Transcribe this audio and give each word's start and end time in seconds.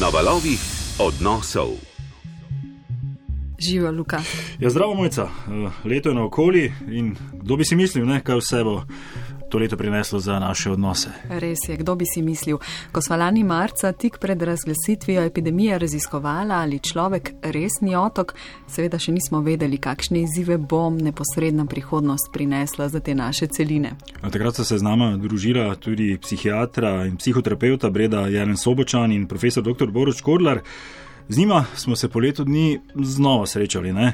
na 0.00 0.08
valovih 0.08 0.60
odnosov. 0.98 1.68
Živijo, 3.58 3.90
Luka. 3.92 4.20
Ja, 4.58 4.70
zdravo, 4.70 4.94
mojca. 4.94 5.22
Eh, 5.22 5.88
leto 5.88 6.08
je 6.08 6.14
na 6.14 6.24
okoli 6.24 6.72
in 6.90 7.16
kdo 7.32 7.56
bi 7.56 7.64
si 7.64 7.76
mislil, 7.76 8.06
ne, 8.06 8.20
kaj 8.20 8.36
vse 8.36 8.64
bo 8.64 8.82
to 9.48 9.58
leto 9.58 9.76
prineslo 9.76 10.20
za 10.20 10.38
naše 10.38 10.70
odnose. 10.70 11.08
Res 11.28 11.58
je, 11.68 11.76
kdo 11.76 11.94
bi 11.94 12.04
si 12.14 12.22
mislil. 12.22 12.58
Ko 12.92 13.02
smo 13.02 13.16
lani 13.16 13.44
marca 13.44 13.92
tik 13.92 14.18
pred 14.18 14.42
razglasitvijo 14.42 15.22
epidemije 15.22 15.78
raziskovala, 15.78 16.54
ali 16.54 16.78
človek 16.78 17.32
res 17.42 17.80
ni 17.80 17.96
otok, 17.96 18.34
seveda 18.68 18.98
še 18.98 19.12
nismo 19.12 19.40
vedeli, 19.40 19.78
kakšne 19.78 20.22
izzive 20.22 20.58
bo 20.58 20.90
neposredna 20.90 21.66
prihodnost 21.66 22.32
prinesla 22.32 22.88
za 22.88 23.00
te 23.00 23.14
naše 23.14 23.46
celine. 23.46 23.96
A 24.20 24.30
takrat 24.30 24.56
so 24.56 24.64
se 24.64 24.78
z 24.78 24.82
nama 24.82 25.16
družila 25.16 25.74
tudi 25.76 26.18
psihiatra 26.22 27.06
in 27.06 27.16
psihoterapeuta 27.16 27.90
Breda 27.90 28.26
Jelen 28.28 28.56
Sobočan 28.56 29.12
in 29.12 29.26
profesor 29.26 29.62
dr. 29.62 29.90
Boruč 29.90 30.20
Kodlar. 30.20 30.62
Z 31.28 31.38
njima 31.38 31.64
smo 31.74 31.96
se 31.96 32.08
po 32.08 32.18
letu 32.18 32.44
dni 32.44 32.80
znova 32.94 33.46
srečali. 33.46 33.88
E, 33.90 34.12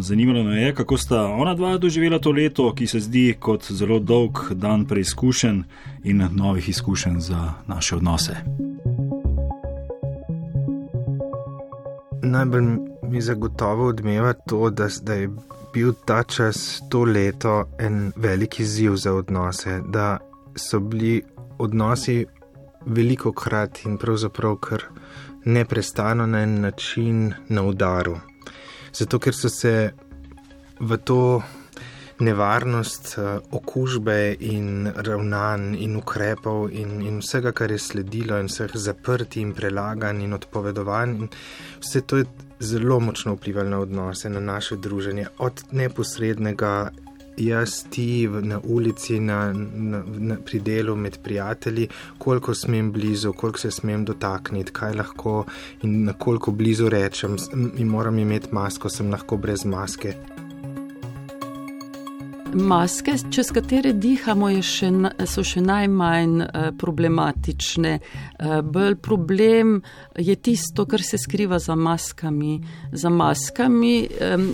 zanimalo 0.00 0.42
me 0.42 0.62
je, 0.62 0.74
kako 0.74 0.96
sta 0.96 1.26
ona 1.26 1.54
dva 1.54 1.78
doživela 1.78 2.18
to 2.18 2.30
leto, 2.30 2.74
ki 2.74 2.86
se 2.86 3.00
zdi 3.00 3.36
kot 3.40 3.72
zelo 3.72 3.98
dolg 3.98 4.38
dan 4.50 4.86
preizkušenj 4.86 5.62
in 6.04 6.28
novih 6.32 6.68
izkušenj 6.68 7.18
za 7.18 7.52
naše 7.66 7.96
odnose. 7.96 8.36
Najbolj 12.22 12.64
mi 13.02 13.20
zagotovo 13.20 13.86
odmeva 13.86 14.32
to, 14.32 14.70
da, 14.70 14.88
da 15.02 15.14
je 15.14 15.30
bil 15.74 15.92
ta 16.04 16.22
čas, 16.22 16.82
to 16.90 17.04
leto, 17.04 17.68
en 17.78 18.12
velik 18.16 18.60
izziv 18.60 18.96
za 18.96 19.12
odnose, 19.12 19.80
da 19.88 20.18
so 20.56 20.80
bili 20.80 21.22
odnosi 21.58 22.26
veliko 22.86 23.32
krat 23.32 23.84
in 23.84 23.98
pravzaprav 23.98 24.56
kar 24.56 24.82
neprestano 25.44 26.26
na 26.26 26.42
en 26.42 26.60
način 26.60 27.32
na 27.48 27.62
udaru. 27.62 28.18
Zato, 28.92 29.18
ker 29.18 29.34
so 29.34 29.48
se 29.48 29.92
v 30.80 30.96
to 30.96 31.42
nevarnost 32.20 33.16
uh, 33.18 33.24
okužbe 33.50 34.36
in 34.40 34.86
ravnanj 34.96 35.74
in 35.82 35.96
ukrepov 35.96 36.68
in, 36.70 37.00
in 37.02 37.18
vsega, 37.18 37.52
kar 37.52 37.72
je 37.74 37.78
sledilo, 37.78 38.38
in 38.38 38.46
vseh 38.46 38.70
zaprti 38.74 39.42
in 39.42 39.54
prelaganj 39.54 40.22
in 40.22 40.36
odpovedovanj, 40.36 41.16
in 41.18 41.30
vse 41.82 42.00
to 42.06 42.22
je 42.22 42.28
zelo 42.60 43.00
močno 43.00 43.34
vplivalo 43.34 43.70
na 43.70 43.80
odnose, 43.80 44.30
na 44.30 44.40
naše 44.40 44.76
druženje, 44.76 45.26
od 45.38 45.64
neposrednega 45.72 46.90
jaz, 47.36 47.84
ti 47.90 48.28
na 48.28 48.60
ulici, 48.64 49.20
na, 49.20 49.52
na, 49.52 50.02
na, 50.06 50.36
pri 50.44 50.60
delu 50.60 50.96
med 50.96 51.18
prijatelji, 51.22 51.88
koliko 52.18 52.54
smem 52.54 52.92
blizu, 52.92 53.32
koliko 53.32 53.58
se 53.58 53.70
smem 53.70 54.04
dotakniti, 54.04 54.72
kaj 54.72 54.94
lahko 54.94 55.44
in 55.82 56.04
na 56.04 56.12
koliko 56.12 56.50
blizu 56.50 56.88
rečem, 56.88 57.36
in 57.76 57.88
moram 57.88 58.18
imeti 58.18 58.48
masko, 58.52 58.88
sem 58.88 59.10
lahko 59.10 59.36
brez 59.36 59.64
maske. 59.64 60.14
Maske, 62.54 63.16
čez 63.34 63.48
katere 63.50 63.90
dihamo, 63.98 64.46
še, 64.62 64.88
so 65.26 65.42
še 65.42 65.58
najmanj 65.64 66.34
eh, 66.44 66.66
problematične. 66.78 67.92
Eh, 67.98 68.52
bolj 68.62 68.94
problem 69.02 69.80
je 70.14 70.36
tisto, 70.36 70.84
kar 70.86 71.02
se 71.02 71.18
skriva 71.18 71.58
za 71.58 71.74
maskami. 71.74 72.60
Za 72.92 73.10
maskami 73.10 73.94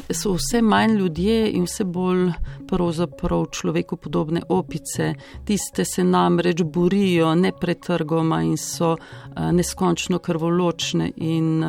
so 0.09 0.33
vse 0.39 0.63
manj 0.65 0.97
ljudje 0.97 1.51
in 1.53 1.67
vse 1.69 1.85
bolj 1.85 2.31
pravzaprav 2.71 3.45
človeku 3.53 3.99
podobne 4.01 4.41
opice. 4.49 5.13
Tiste 5.45 5.85
se 5.85 6.05
namreč 6.05 6.63
borijo 6.65 7.35
nepretrgoma 7.35 8.41
in 8.49 8.57
so 8.57 8.95
eh, 8.97 9.51
neskončno 9.53 10.23
krvoločne 10.25 11.11
in 11.17 11.61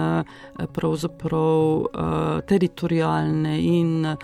pravzaprav 0.71 2.41
teritorijalne 2.47 3.57
in 3.59 4.15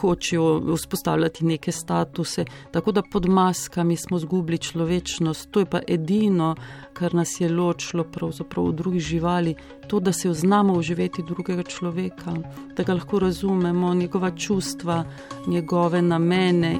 hočejo 0.00 0.76
vzpostavljati 0.76 1.44
neke 1.44 1.72
statuse, 1.72 2.44
tako 2.70 2.92
da 2.92 3.02
pod 3.02 3.28
maskami 3.28 3.96
smo 3.96 4.18
zgubili 4.18 4.58
človečnost. 4.58 5.48
To 5.50 5.60
je 5.60 5.66
pa 5.66 5.80
edino, 5.88 6.54
kar 6.92 7.14
nas 7.14 7.40
je 7.40 7.48
ločilo 7.48 8.04
pravzaprav 8.04 8.66
od 8.66 8.74
drugih 8.74 9.02
živali, 9.02 9.54
to, 9.88 10.00
da 10.00 10.12
se 10.12 10.32
znamo 10.32 10.72
uživeti 10.72 11.22
drugega 11.22 11.62
človeka, 11.62 12.34
da 12.76 12.82
ga 12.82 12.94
lahko 12.94 13.18
razumemo, 13.18 13.94
njegova 13.94 14.30
čustva, 14.30 15.04
njegove 15.46 16.02
namene. 16.02 16.78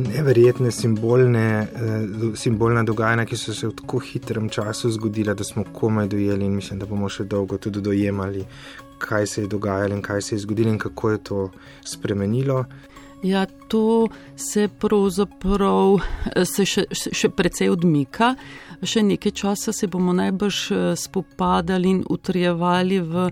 Neverjetne 0.00 0.70
simbolne, 0.70 1.46
uh, 1.62 2.36
simbolna 2.38 2.82
dogajanja, 2.82 3.26
ki 3.28 3.36
so 3.36 3.54
se 3.54 3.68
v 3.68 3.74
tako 3.76 3.98
hitrem 4.04 4.48
času 4.48 4.90
zgodila, 4.96 5.34
da 5.34 5.44
smo 5.44 5.64
komaj 5.72 6.08
dojeli 6.08 6.46
in 6.46 6.54
mislim, 6.56 6.78
da 6.80 6.86
bomo 6.86 7.08
še 7.08 7.24
dolgo 7.24 7.58
tudi 7.58 7.82
dojemali, 7.84 8.44
kaj 8.98 9.26
se 9.26 9.42
je 9.42 9.50
dogajalo 9.50 9.96
in 9.96 10.02
kaj 10.02 10.22
se 10.22 10.34
je 10.34 10.44
zgodilo 10.46 10.72
in 10.72 10.78
kako 10.78 11.10
je 11.10 11.18
to 11.30 11.50
spremenilo. 11.84 12.64
Ja, 13.22 13.46
to 13.68 14.08
se 14.36 14.68
pravzaprav 14.78 15.98
eh, 16.00 16.44
se 16.44 16.64
še, 16.64 16.86
še 16.92 17.28
precej 17.28 17.68
odmika. 17.68 18.34
Še 18.80 19.02
nekaj 19.04 19.34
časa 19.36 19.74
se 19.76 19.90
bomo 19.92 20.14
najbrž 20.16 20.60
eh, 20.72 20.84
spopadali 20.96 21.98
in 21.98 22.04
utrjevali 22.08 23.00
v 23.04 23.28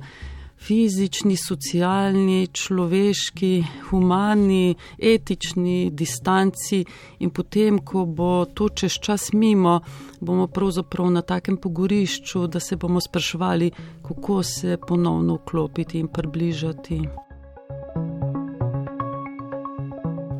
fizični, 0.58 1.36
socialni, 1.36 2.48
človeški, 2.52 3.64
humani, 3.90 4.74
etični 4.98 5.90
distanci, 5.90 6.84
in 7.18 7.30
potem, 7.30 7.78
ko 7.78 8.04
bo 8.04 8.44
to 8.44 8.68
čez 8.68 8.98
čas 9.00 9.32
mimo, 9.32 9.80
bomo 10.20 10.46
pravzaprav 10.46 11.10
na 11.10 11.22
takem 11.22 11.56
pogorišču, 11.56 12.46
da 12.46 12.60
se 12.60 12.76
bomo 12.76 13.00
spraševali, 13.00 13.70
kako 14.02 14.42
se 14.42 14.78
ponovno 14.88 15.34
vklopiti 15.34 15.98
in 15.98 16.08
približati. 16.08 17.00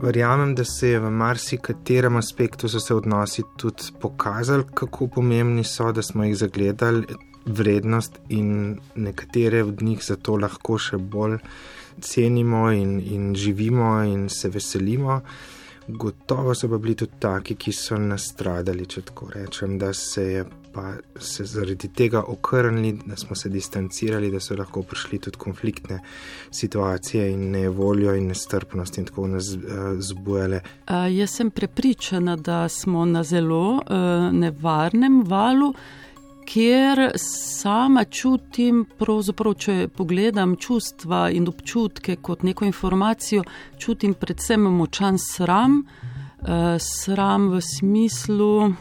Verjamem, 0.02 0.54
da 0.54 0.64
se 0.64 0.88
je 0.88 1.00
v 1.00 1.10
marsikaterem 1.10 2.16
aspektu 2.16 2.68
so 2.68 2.80
se 2.80 2.94
odnosi 2.94 3.42
tudi 3.56 3.82
pokazali, 4.00 4.64
kako 4.74 5.08
pomembni 5.08 5.64
so, 5.64 5.92
da 5.92 6.02
smo 6.02 6.24
jih 6.24 6.36
zagledali, 6.36 7.06
vrednost 7.48 8.18
in 8.28 8.78
nekatere 8.94 9.62
od 9.64 9.82
njih 9.82 10.04
zato 10.04 10.36
lahko 10.36 10.78
še 10.78 10.98
bolj 10.98 11.38
cenimo 12.00 12.70
in, 12.72 13.00
in 13.00 13.34
živimo 13.34 14.02
in 14.04 14.28
se 14.28 14.48
veselimo. 14.48 15.20
Gotovo 15.88 16.54
so 16.54 16.68
pa 16.68 16.78
bili 16.78 16.94
tudi 16.94 17.16
taki, 17.18 17.54
ki 17.56 17.72
so 17.72 17.96
nastradali, 17.98 18.86
če 18.86 19.02
tako 19.08 19.30
rečem, 19.32 19.78
da 19.80 19.92
se 19.96 20.24
je 20.24 20.44
pa 20.78 20.92
se 21.20 21.44
zaradi 21.44 21.88
tega 21.88 22.22
okrnili, 22.22 22.98
da 23.06 23.16
smo 23.16 23.36
se 23.36 23.48
distancirali, 23.48 24.30
da 24.30 24.40
so 24.40 24.56
lahko 24.56 24.82
prišli 24.82 25.18
tudi 25.18 25.36
konfliktne 25.36 26.00
situacije 26.50 27.30
in 27.32 27.50
nevoljo 27.50 28.14
in 28.14 28.28
nestrpnost 28.28 28.98
in 28.98 29.04
tako 29.04 29.26
nas 29.26 29.48
uh, 29.54 29.62
zbujale. 29.98 30.60
Uh, 30.60 31.08
jaz 31.10 31.30
sem 31.30 31.50
prepričana, 31.50 32.36
da 32.36 32.68
smo 32.68 33.04
na 33.04 33.24
zelo 33.24 33.72
uh, 33.74 33.80
nevarnem 34.32 35.22
valu 35.26 35.74
kjer 36.48 37.10
sama 37.16 38.04
čutim, 38.04 38.84
pravzaprav, 38.98 39.54
če 39.60 39.74
pogledam 39.96 40.56
čustva 40.56 41.28
in 41.30 41.48
občutke 41.48 42.16
kot 42.16 42.42
neko 42.42 42.64
informacijo, 42.64 43.44
čutim 43.78 44.14
predvsem 44.16 44.64
močan 44.78 45.18
sram, 45.20 45.82
eh, 45.82 46.78
sram 46.80 47.50
v 47.52 47.60
smislu, 47.60 48.72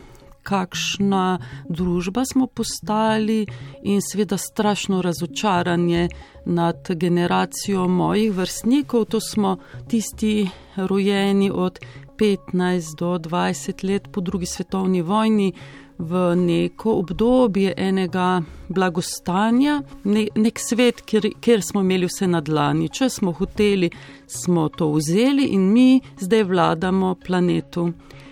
kakšna 0.47 1.39
družba 1.69 2.23
smo 2.25 2.47
postali 2.47 3.45
in 3.83 3.99
seveda 4.01 4.37
strašno 4.37 5.01
razočaranje 5.01 6.07
nad 6.45 6.87
generacijo 6.89 7.87
mojih 7.87 8.31
vrstnikov, 8.31 9.05
to 9.05 9.19
smo 9.19 9.57
tisti 9.87 10.49
rojeni 10.75 11.51
od 11.51 11.79
15 12.17 12.95
do 12.95 13.17
20 13.17 13.83
let 13.83 14.07
po 14.11 14.21
drugi 14.21 14.45
svetovni 14.45 15.01
vojni 15.01 15.53
v 15.97 16.35
neko 16.35 16.93
obdobje 16.99 17.73
enega 17.77 18.41
blagostanja, 18.69 19.81
ne, 20.03 20.27
nek 20.35 20.59
svet, 20.59 21.01
kjer, 21.05 21.31
kjer 21.41 21.61
smo 21.61 21.81
imeli 21.81 22.05
vse 22.05 22.27
na 22.27 22.41
dlani. 22.41 22.89
Če 22.89 23.09
smo 23.09 23.31
hoteli, 23.31 23.89
smo 24.27 24.67
to 24.69 24.91
vzeli 24.93 25.49
in 25.55 25.71
mi 25.73 26.01
zdaj 26.19 26.43
vladamo 26.43 27.15
planetu. 27.15 27.91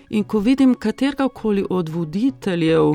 In 0.09 0.23
ko 0.23 0.39
vidim 0.39 0.75
katerega 0.75 1.27
koli 1.33 1.65
od 1.69 1.89
voditeljev, 1.89 2.93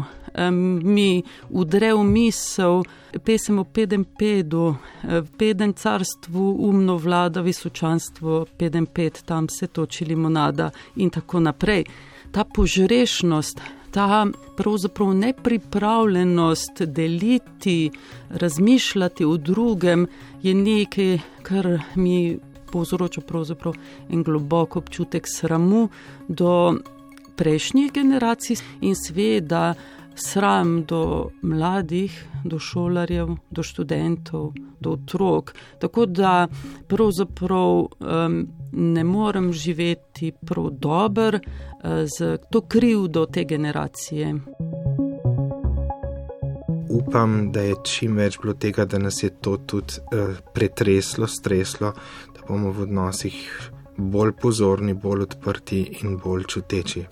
mi 0.82 1.22
udre 1.50 1.92
v 1.94 2.04
misel, 2.04 2.84
pesem 3.24 3.58
o 3.58 3.64
pedem 3.64 4.04
pedu, 4.04 4.76
v 5.02 5.26
pedem 5.38 5.72
carstvu 5.74 6.54
umno 6.68 6.96
vlada 6.96 7.42
visočanstvo, 7.42 8.46
pedem 8.56 8.86
ped, 8.86 9.22
tam 9.26 9.48
se 9.48 9.66
toči 9.66 10.04
limonada 10.04 10.70
in 10.96 11.10
tako 11.10 11.40
naprej. 11.40 11.84
Ta 12.30 12.44
požrešnost, 12.44 13.60
ta 13.90 14.26
pravzaprav 14.56 15.14
nepripravljenost 15.14 16.82
deliti, 16.82 17.90
razmišljati 18.30 19.24
o 19.24 19.36
drugem, 19.36 20.06
je 20.42 20.54
nekaj, 20.54 21.18
kar 21.42 21.78
mi 21.94 22.38
povzroča 22.72 23.20
pravzaprav 23.20 23.74
en 24.10 24.22
globok 24.22 24.76
občutek 24.76 25.26
sramu 25.28 25.88
do 26.28 26.74
prejšnjih 27.36 27.92
generacij. 27.92 28.56
In 28.80 28.94
sveda 28.94 29.74
sram 30.14 30.84
do 30.84 31.30
mladih, 31.42 32.26
do 32.44 32.58
šolarjev, 32.58 33.36
do 33.50 33.62
študentov, 33.62 34.52
do 34.80 34.90
otrok. 34.90 35.54
Tako 35.78 36.06
da 36.06 36.48
pravzaprav 36.88 37.70
um, 37.78 38.46
ne 38.72 39.04
morem 39.04 39.52
živeti 39.52 40.32
prav 40.46 40.70
dobro 40.70 41.38
uh, 41.38 41.90
z 42.18 42.36
to 42.50 42.60
krivdo 42.60 43.26
te 43.26 43.44
generacije. 43.44 44.34
Upam, 46.90 47.52
da 47.52 47.60
je 47.60 47.74
čim 47.84 48.16
več 48.16 48.38
bilo 48.42 48.54
tega, 48.54 48.84
da 48.84 48.98
nas 48.98 49.22
je 49.22 49.30
to 49.30 49.56
tudi 49.56 50.00
uh, 50.00 50.36
pretreslo, 50.54 51.26
streslo, 51.26 51.92
da 52.34 52.46
bomo 52.48 52.72
v 52.72 52.82
odnosih 52.82 53.70
bolj 53.96 54.32
pozorni, 54.42 54.94
bolj 54.94 55.22
odprti 55.22 55.80
in 56.02 56.18
bolj 56.18 56.44
čuteči 56.44 57.04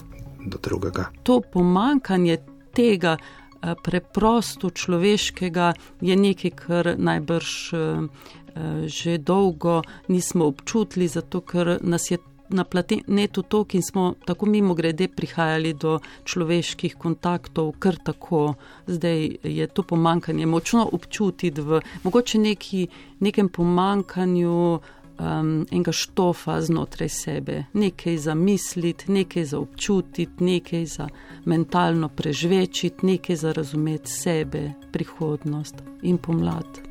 do 0.46 0.58
drugega. 0.62 1.10
To 1.22 1.40
pomankanje 1.52 2.38
tega 2.78 3.18
eh, 3.18 3.74
preprosto 3.82 4.70
človeškega 4.70 5.72
je 6.00 6.16
nekaj, 6.16 6.54
kar 6.62 6.94
najbrž 6.94 7.52
eh, 7.72 7.78
eh, 7.78 8.86
že 8.86 9.18
dolgo 9.18 9.82
nismo 10.08 10.46
občutili, 10.46 11.08
zato 11.08 11.40
ker 11.40 11.78
nas 11.82 12.10
je. 12.10 12.18
Na 12.48 12.64
planetu 12.64 13.42
tok 13.44 13.74
in 13.76 13.82
smo 13.84 14.14
tako 14.24 14.46
mimo 14.48 14.72
grede 14.74 15.04
prihajali 15.12 15.74
do 15.76 15.98
človeških 16.24 16.94
kontaktov, 16.96 17.74
kar 17.76 17.98
tako. 18.00 18.54
Zdaj 18.88 19.44
je 19.44 19.66
to 19.68 19.84
pomankanje 19.84 20.46
močno 20.48 20.86
občutiti 20.88 21.60
v 21.60 21.82
mogoče 22.08 22.38
neki, 22.38 22.86
nekem 23.20 23.52
pomankanju 23.52 24.56
uh, 24.80 24.97
um, 25.18 25.66
enega 25.70 25.92
štofa 25.92 26.60
znotraj 26.62 27.08
sebe, 27.08 27.64
nekaj 27.72 28.16
za 28.16 28.34
misliti, 28.34 29.12
nekaj 29.12 29.44
za 29.44 29.58
občutiti, 29.58 30.44
nekaj 30.44 30.86
za 30.86 31.08
mentalno 31.44 32.08
prežvečiti, 32.08 33.06
nekaj 33.06 33.36
za 33.36 33.52
razumeti 33.52 34.10
sebe, 34.10 34.72
prihodnost 34.92 35.74
in 36.02 36.18
pomlad. 36.18 36.88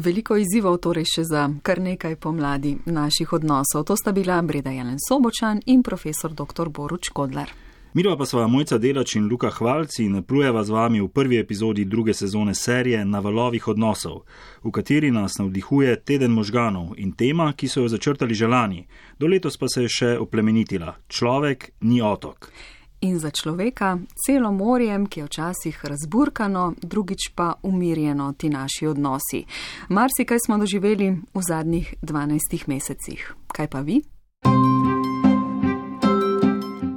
Veliko 0.00 0.36
izzivov 0.40 0.78
torej 0.80 1.04
še 1.04 1.24
za 1.28 1.42
kar 1.62 1.80
nekaj 1.80 2.14
pomladi 2.16 2.72
naših 2.88 3.34
odnosov. 3.36 3.84
To 3.84 3.96
sta 3.96 4.14
bila 4.16 4.40
Breda 4.42 4.72
Jelen 4.72 4.96
Sobočan 4.96 5.60
in 5.66 5.82
profesor 5.82 6.32
dr. 6.32 6.68
Boruč 6.72 7.12
Kodlar. 7.12 7.52
Mirva 7.92 8.16
pa 8.16 8.26
sva 8.26 8.46
mojca 8.46 8.78
Delač 8.78 9.16
in 9.16 9.26
Luka 9.26 9.50
Hvalci 9.50 10.04
in 10.04 10.22
plujeva 10.22 10.62
z 10.64 10.70
vami 10.70 11.00
v 11.00 11.08
prvi 11.08 11.38
epizodi 11.38 11.84
druge 11.84 12.14
sezone 12.14 12.54
serije 12.54 13.04
Na 13.04 13.18
valovih 13.18 13.68
odnosov, 13.68 14.22
v 14.62 14.70
kateri 14.70 15.10
nas 15.10 15.38
navdihuje 15.38 15.96
teden 15.96 16.30
možganov 16.30 16.94
in 16.96 17.12
tema, 17.12 17.52
ki 17.52 17.68
so 17.68 17.80
jo 17.80 17.88
začrtali 17.88 18.34
želani, 18.34 18.86
do 19.18 19.26
letos 19.26 19.56
pa 19.56 19.66
se 19.68 19.82
je 19.82 19.88
še 19.88 20.18
oplemenitila: 20.18 20.94
človek 21.08 21.70
ni 21.80 22.02
otok. 22.02 22.52
In 23.00 23.18
za 23.18 23.30
človeka 23.30 23.98
celo 24.26 24.52
morjem, 24.52 25.06
ki 25.06 25.20
je 25.20 25.26
včasih 25.26 25.84
razburkano, 25.84 26.74
drugič 26.82 27.32
pa 27.34 27.54
umirjeno 27.62 28.32
ti 28.38 28.48
naši 28.48 28.86
odnosi. 28.86 29.44
Marsikaj 29.88 30.38
smo 30.46 30.58
doživeli 30.58 31.10
v 31.34 31.42
zadnjih 31.42 31.94
12 32.02 32.68
mesecih. 32.68 33.34
Kaj 33.48 33.66
pa 33.66 33.80
vi? 33.80 34.02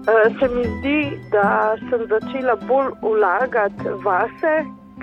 Eh, 0.07 0.29
se 0.39 0.47
mi 0.55 0.63
zdi, 0.63 1.19
da 1.31 1.75
sem 1.89 2.01
začela 2.07 2.55
bolj 2.67 2.89
vlagati 3.01 3.93
vase, 4.03 4.55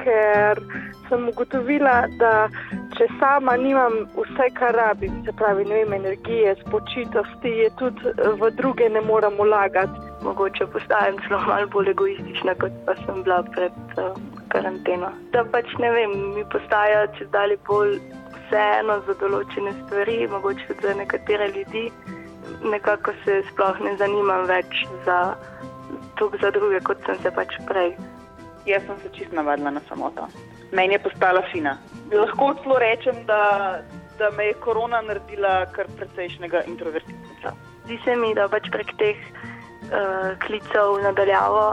ker 0.02 0.60
sem 1.08 1.24
ugotovila, 1.30 1.94
da 2.20 2.32
če 2.98 3.06
sama 3.16 3.54
nimam 3.62 3.96
vse, 4.18 4.50
kar 4.58 4.76
rabim, 4.76 5.16
se 5.24 5.32
pravi, 5.40 5.64
ne 5.70 5.80
vem, 5.80 5.96
energije, 6.02 6.52
spočitosti, 6.60 7.54
je 7.62 7.72
tudi 7.80 8.12
v 8.42 8.52
druge 8.60 8.90
ne 8.92 9.00
moram 9.08 9.40
vlagati. 9.40 10.04
Mogoče 10.20 10.68
postajam 10.76 11.16
celo 11.24 11.40
malo 11.48 11.72
bolj 11.72 11.94
egoistična, 11.96 12.58
kot 12.60 12.76
pa 12.84 12.98
sem 13.00 13.24
bila 13.24 13.40
pred 13.56 13.72
uh, 13.96 14.12
karanteno. 14.52 15.14
Da 15.32 15.48
pač 15.48 15.72
ne 15.80 15.96
vem, 15.96 16.16
mi 16.36 16.44
postajajo 16.52 17.08
če 17.16 17.32
dalje 17.32 17.56
bolj 17.72 17.96
vseeno 18.36 19.00
za 19.08 19.16
določene 19.24 19.72
stvari, 19.80 20.26
mogoče 20.28 20.68
tudi 20.68 20.90
za 20.90 20.98
nekatere 21.00 21.54
ljudi 21.56 21.88
nekako 22.64 23.12
se 23.24 23.42
sploh 23.50 23.80
ne 23.84 23.96
zanimam 23.96 24.46
več 24.48 24.84
za, 25.06 25.34
za 26.40 26.50
druge, 26.50 26.80
kot 26.84 27.02
sem 27.06 27.18
se 27.22 27.32
pač 27.34 27.56
prej. 27.68 27.94
Jaz 28.68 28.84
sem 28.86 28.98
se 29.02 29.12
čist 29.16 29.32
navadila 29.32 29.70
na 29.70 29.82
samoto. 29.88 30.28
Meni 30.72 30.94
je 30.94 31.02
postala 31.06 31.42
fina. 31.52 31.78
Lahko 32.12 32.52
celo 32.62 32.78
rečem, 32.78 33.24
da, 33.26 33.80
da 34.18 34.30
me 34.36 34.50
je 34.50 34.58
korona 34.64 35.00
naredila 35.02 35.64
kar 35.74 35.88
precejšnjega 35.96 36.66
introvertiteta. 36.70 37.54
Zdi 37.86 37.98
se 38.04 38.16
mi, 38.16 38.34
da 38.36 38.46
pač 38.52 38.68
prek 38.70 38.92
teh 39.00 39.24
uh, 39.24 40.36
klicev 40.44 41.00
nadaljavo 41.02 41.64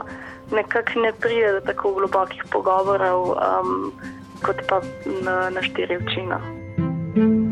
nekako 0.52 1.00
ne 1.00 1.12
pride 1.12 1.52
do 1.52 1.60
tako 1.60 1.92
globokih 1.92 2.42
pogovorov, 2.52 3.30
um, 3.30 3.92
kot 4.42 4.56
pa 4.68 4.80
na, 5.22 5.50
na 5.50 5.62
štiri 5.62 5.96
oči. 5.96 6.24
No. 6.24 7.47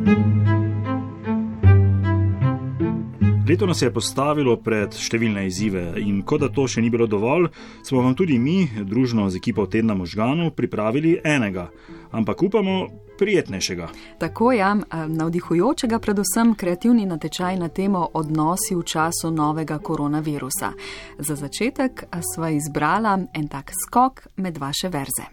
Leto 3.49 3.67
nas 3.67 3.83
je 3.83 3.93
postavilo 3.95 4.57
pred 4.59 4.91
številne 4.91 5.45
izzive 5.47 6.01
in 6.03 6.25
kot 6.27 6.43
da 6.43 6.49
to 6.51 6.65
še 6.67 6.83
ni 6.83 6.89
bilo 6.91 7.07
dovolj, 7.07 7.47
smo 7.87 8.03
vam 8.03 8.17
tudi 8.19 8.41
mi, 8.43 8.65
družno 8.67 9.29
z 9.31 9.39
ekipo 9.39 9.69
Tedna 9.71 9.95
možganov, 9.95 10.51
pripravili 10.59 11.21
enega, 11.23 11.69
ampak 12.11 12.43
upamo, 12.43 12.89
prijetnejšega. 13.17 13.87
Tako 14.19 14.51
je, 14.53 14.71
navdihujočega, 15.15 16.01
predvsem 16.03 16.57
kreativni 16.59 17.07
natečaj 17.07 17.55
na 17.61 17.71
temo 17.71 18.03
odnosi 18.19 18.75
v 18.75 18.83
času 18.83 19.31
novega 19.31 19.79
koronavirusa. 19.79 20.73
Za 21.23 21.39
začetek 21.39 22.09
sva 22.35 22.51
izbrala 22.51 23.15
en 23.31 23.47
tak 23.47 23.71
skok 23.71 24.27
med 24.43 24.59
vaše 24.59 24.91
verze. 24.91 25.31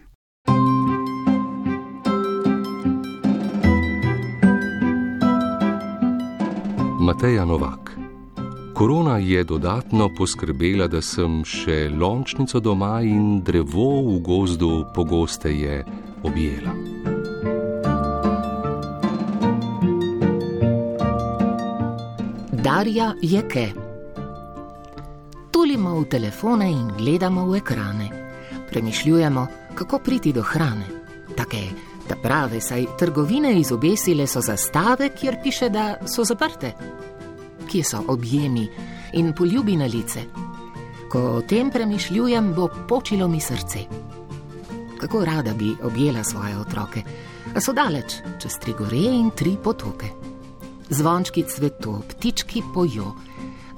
Mateja 7.04 7.44
Novak. 7.44 8.03
Korona 8.74 9.18
je 9.18 9.44
dodatno 9.44 10.08
poskrbela, 10.18 10.88
da 10.90 10.98
sem 11.02 11.44
še 11.46 11.92
lončnico 11.94 12.58
doma 12.60 12.96
in 13.06 13.38
drevo 13.46 14.00
v 14.02 14.16
gozdu 14.18 14.70
pogosteje 14.94 15.76
objela. 16.26 16.74
Darja 22.50 23.12
je 23.22 23.44
ke. 23.46 23.68
Tulimo 25.54 25.94
v 26.00 26.10
telefone 26.10 26.66
in 26.66 26.90
gledamo 26.98 27.46
v 27.46 27.62
ekrane. 27.62 28.10
Premišljujemo, 28.70 29.46
kako 29.74 30.02
priti 30.02 30.34
do 30.34 30.42
hrane. 30.42 30.90
Take, 31.38 31.64
da 32.10 32.18
prave, 32.18 32.58
saj 32.60 32.96
trgovine 32.98 33.54
izobesile 33.60 34.26
so 34.26 34.42
zastave, 34.42 35.14
kjer 35.14 35.38
piše, 35.44 35.70
da 35.70 35.92
so 36.10 36.24
zaprte 36.24 36.74
kje 37.68 37.84
so 37.84 38.02
objemi 38.08 38.68
in 39.12 39.32
poljubi 39.32 39.76
na 39.76 39.86
lice. 39.86 40.24
Ko 41.10 41.20
o 41.20 41.42
tem 41.42 41.70
premišljujem, 41.70 42.52
bo 42.54 42.68
počilo 42.88 43.28
mi 43.28 43.40
srce. 43.40 43.78
Kako 45.00 45.24
rada 45.24 45.54
bi 45.54 45.74
objela 45.82 46.24
svoje 46.24 46.58
otroke, 46.58 47.02
a 47.54 47.60
so 47.60 47.72
daleč, 47.72 48.16
čez 48.42 48.58
tri 48.58 48.74
gore 48.78 48.98
in 48.98 49.30
tri 49.30 49.56
potoke. 49.64 50.08
Zvončki 50.90 51.44
cveto, 51.48 52.00
ptički 52.08 52.62
pojo, 52.74 53.14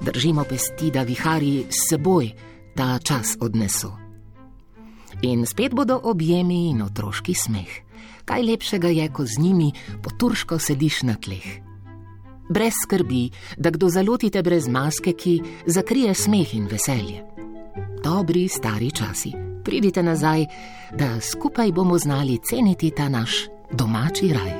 držimo 0.01 0.43
pesti, 0.43 0.91
da 0.91 1.03
vihari 1.03 1.65
s 1.69 1.89
seboj 1.89 2.31
ta 2.75 2.99
čas 2.99 3.37
odneso. 3.39 3.91
In 5.21 5.45
spet 5.45 5.73
bodo 5.73 5.99
objemi 6.03 6.69
in 6.69 6.81
otroški 6.81 7.33
smeh. 7.33 7.69
Kaj 8.25 8.43
lepšega 8.43 8.87
je, 8.87 9.07
ko 9.09 9.25
z 9.25 9.39
njimi 9.39 9.71
poturško 10.03 10.59
sediš 10.59 11.03
na 11.03 11.15
tleh 11.15 11.66
brez 12.49 12.73
skrbi, 12.83 13.29
da 13.57 13.69
kdo 13.69 13.89
zalotite 13.89 14.41
brez 14.43 14.67
maske, 14.67 15.13
ki 15.13 15.41
zakrije 15.65 16.13
smeh 16.13 16.55
in 16.55 16.67
veselje. 16.71 17.23
Dobri 18.03 18.47
stari 18.47 18.91
časi, 18.91 19.31
pridite 19.63 20.03
nazaj, 20.03 20.45
da 20.91 21.21
skupaj 21.21 21.71
bomo 21.71 21.97
znali 21.97 22.39
ceniti 22.43 22.91
ta 22.91 23.09
naš 23.09 23.31
domači 23.71 24.33
raj. 24.33 24.51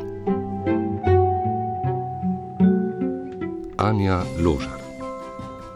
Anja 3.78 4.24
Ložar. 4.44 4.82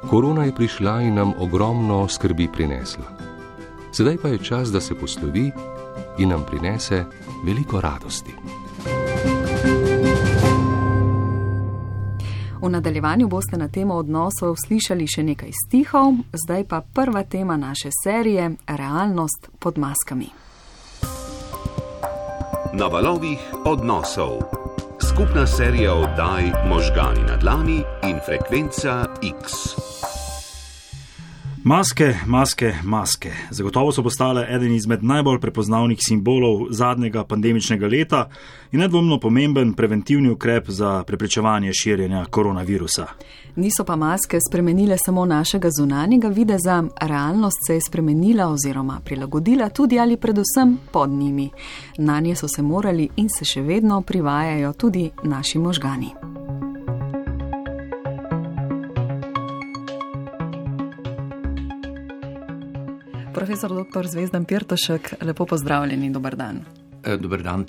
Korona 0.09 0.43
je 0.43 0.55
prišla 0.55 1.01
in 1.01 1.13
nam 1.13 1.33
ogromno 1.39 2.07
skrbi 2.07 2.47
prinesla. 2.53 3.05
Sedaj 3.91 4.17
pa 4.17 4.27
je 4.27 4.43
čas, 4.43 4.71
da 4.71 4.81
se 4.81 4.95
poslovi 4.95 5.51
in 6.17 6.29
nam 6.29 6.45
prinese 6.45 7.05
veliko 7.45 7.81
radosti. 7.81 8.31
V 12.61 12.69
nadaljevanju 12.69 13.27
boste 13.27 13.57
na 13.57 13.67
temo 13.67 13.95
odnosov 13.95 14.55
slišali 14.65 15.07
še 15.07 15.23
nekaj 15.23 15.49
stihov, 15.65 16.13
zdaj 16.45 16.63
pa 16.69 16.81
prva 16.81 17.23
tema 17.23 17.57
naše 17.57 17.89
serije: 18.03 18.51
realnost 18.67 19.49
pod 19.59 19.77
maskami. 19.77 20.29
Na 22.73 22.87
valovih 22.87 23.39
odnosov 23.65 24.61
Skupna 25.01 25.47
serija 25.47 25.93
oddaj 25.93 26.43
Možgani 26.69 27.21
na 27.27 27.37
dlani 27.37 27.83
in 28.03 28.19
frekvenca 28.25 29.05
X. 29.21 29.90
Maske, 31.63 32.13
maske, 32.25 32.73
maske. 32.83 33.31
Zagotovo 33.49 33.91
so 33.91 34.03
postale 34.03 34.47
eden 34.49 34.71
izmed 34.73 35.03
najbolj 35.03 35.39
prepoznavnih 35.39 35.99
simbolov 36.01 36.67
zadnjega 36.69 37.23
pandemičnega 37.23 37.87
leta 37.87 38.29
in 38.71 38.79
nedvomno 38.79 39.19
pomemben 39.19 39.73
preventivni 39.73 40.29
ukrep 40.29 40.69
za 40.69 41.03
preprečevanje 41.03 41.73
širjenja 41.73 42.25
koronavirusa. 42.25 43.07
Niso 43.55 43.83
pa 43.83 43.95
maske 43.95 44.37
spremenile 44.49 44.97
samo 44.97 45.25
našega 45.25 45.69
zunanjega 45.77 46.27
videza, 46.27 46.83
realnost 47.01 47.67
se 47.67 47.73
je 47.73 47.81
spremenila 47.81 48.47
oziroma 48.47 48.99
prilagodila 49.05 49.69
tudi 49.69 49.99
ali 49.99 50.17
predvsem 50.17 50.77
pod 50.91 51.09
njimi. 51.09 51.49
Na 51.97 52.19
nje 52.19 52.35
so 52.35 52.47
se 52.47 52.61
morali 52.61 53.09
in 53.15 53.29
se 53.29 53.45
še 53.45 53.61
vedno 53.61 54.01
privajajo 54.01 54.73
tudi 54.73 55.11
naši 55.23 55.59
možgani. 55.59 56.09
Profesor 63.41 63.71
dr. 63.73 64.05
Zvezdan 64.05 64.45
Pirtošek, 64.45 65.15
lepo 65.25 65.45
pozdravljeni, 65.45 66.11
dober 66.13 66.35
dan. 66.37 66.59
E, 67.03 67.15
dober 67.17 67.41
dan. 67.41 67.63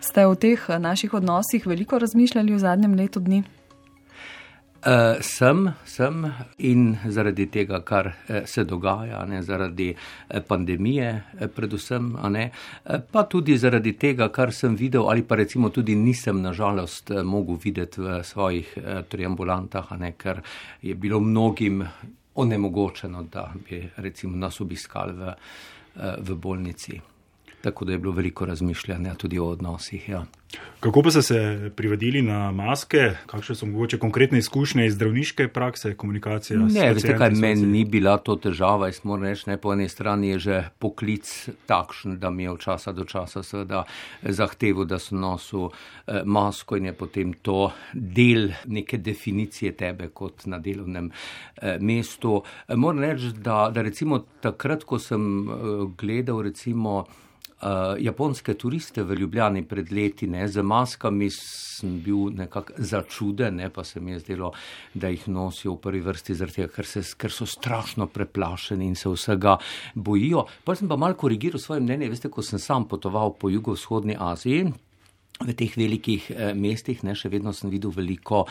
Ste 0.00 0.26
v 0.28 0.34
teh 0.36 0.66
naših 0.78 1.14
odnosih 1.16 1.64
veliko 1.66 1.96
razmišljali 1.98 2.52
v 2.52 2.58
zadnjem 2.60 2.92
letu 2.92 3.22
dni? 3.24 3.38
Uh, 3.40 5.22
sem, 5.24 5.70
sem 5.88 6.26
in 6.58 6.82
zaradi 7.08 7.46
tega, 7.48 7.80
kar 7.80 8.10
se 8.44 8.66
dogaja, 8.68 9.22
ne, 9.24 9.40
zaradi 9.42 9.94
pandemije, 10.48 11.08
predvsem, 11.56 12.10
ne, 12.28 12.50
pa 13.12 13.22
tudi 13.24 13.56
zaradi 13.56 13.94
tega, 13.96 14.28
kar 14.28 14.52
sem 14.52 14.76
videl, 14.76 15.08
ali 15.08 15.24
pa 15.24 15.40
recimo 15.40 15.70
tudi 15.72 15.96
nisem 15.96 16.42
nažalost 16.44 17.14
mogel 17.24 17.56
videti 17.64 18.04
v 18.04 18.20
svojih 18.20 18.76
triambulantah, 19.08 19.88
ne, 19.96 20.12
ker 20.20 20.44
je 20.82 20.94
bilo 20.94 21.20
mnogim 21.20 21.80
onemogočeno, 22.34 23.22
da 23.22 23.52
bi 23.68 23.90
recimo 23.96 24.36
nas 24.36 24.60
obiskali 24.60 25.12
v, 25.12 25.34
v 26.18 26.34
bolnici. 26.34 27.00
Tako 27.64 27.84
da 27.84 27.92
je 27.92 27.98
bilo 27.98 28.12
veliko 28.12 28.44
razmišljanja 28.46 29.14
tudi 29.14 29.38
o 29.38 29.46
odnosih. 29.46 30.08
Ja. 30.08 30.24
Kako 30.80 31.02
pa 31.02 31.10
ste 31.10 31.22
se 31.22 31.70
privadili 31.76 32.22
na 32.22 32.52
maske, 32.52 33.14
kakšne 33.26 33.54
so 33.54 33.66
mogoče 33.66 33.98
konkretne 33.98 34.38
izkušnje 34.38 34.86
iz 34.86 34.94
zdravniške 34.94 35.48
prakse, 35.48 35.94
komunikacije? 35.94 36.58
Ne, 36.58 36.92
veste 36.92 37.16
kaj, 37.16 37.30
meni 37.30 37.66
ni 37.66 37.84
bila 37.84 38.18
to 38.20 38.36
težava, 38.36 38.90
jaz 38.92 39.00
moram 39.08 39.24
reči, 39.24 39.48
ne 39.50 39.56
po 39.56 39.72
eni 39.72 39.88
strani 39.88 40.34
je 40.34 40.38
že 40.38 40.60
poklic 40.78 41.32
takšen, 41.66 42.18
da 42.20 42.30
mi 42.30 42.42
je 42.44 42.50
od 42.50 42.60
časa 42.60 42.92
do 42.92 43.08
časa 43.08 43.42
seveda 43.42 43.86
zahteval, 44.22 44.84
da 44.84 45.00
sem 45.00 45.24
nosil 45.24 45.70
eh, 45.70 46.20
masko 46.24 46.76
in 46.76 46.92
je 46.92 46.92
potem 46.92 47.32
to 47.32 47.72
del 47.94 48.50
neke 48.66 49.00
definicije 49.00 49.72
tebe 49.72 50.12
kot 50.12 50.44
na 50.46 50.60
delovnem 50.60 51.10
eh, 51.56 51.78
mestu. 51.80 52.42
Moram 52.76 53.00
reči, 53.00 53.32
da, 53.40 53.70
da 53.72 53.82
recimo 53.82 54.26
takrat, 54.40 54.84
ko 54.84 55.00
sem 55.00 55.48
eh, 55.48 55.86
gledal 55.96 56.44
recimo 56.44 57.06
japonske 57.98 58.54
turiste 58.54 59.02
v 59.02 59.16
Ljubljani 59.20 59.64
pred 59.68 59.92
leti, 59.92 60.26
ne, 60.26 60.48
z 60.48 60.62
maskami 60.62 61.30
sem 61.30 61.98
bil 62.04 62.30
nekako 62.36 62.76
začuden, 62.78 63.56
ne, 63.56 63.70
pa 63.70 63.84
se 63.84 64.00
mi 64.00 64.12
je 64.12 64.18
zdelo, 64.18 64.52
da 64.94 65.08
jih 65.08 65.28
nosijo 65.28 65.74
v 65.74 65.80
prvi 65.80 66.00
vrsti 66.04 66.36
tega, 66.44 66.68
ker, 66.68 66.86
se, 66.86 67.02
ker 67.18 67.32
so 67.32 67.46
strašno 67.46 68.06
preplašeni 68.06 68.86
in 68.86 68.96
se 68.96 69.08
vsega 69.08 69.56
bojijo. 69.94 70.46
Pa 70.64 70.74
sem 70.74 70.88
pa 70.88 70.96
malo 70.96 71.14
korigiral 71.14 71.58
svoje 71.58 71.80
mnenje, 71.80 72.10
veste, 72.12 72.30
ko 72.30 72.42
sem 72.42 72.58
sam 72.58 72.88
potoval 72.88 73.34
po 73.38 73.50
jugovzhodni 73.50 74.16
Aziji, 74.18 74.72
v 75.42 75.50
teh 75.58 75.72
velikih 75.74 76.30
eh, 76.30 76.52
mestih, 76.54 77.00
ne, 77.02 77.14
še 77.18 77.28
vedno 77.32 77.50
sem 77.52 77.70
videl 77.72 77.90
veliko 77.90 78.44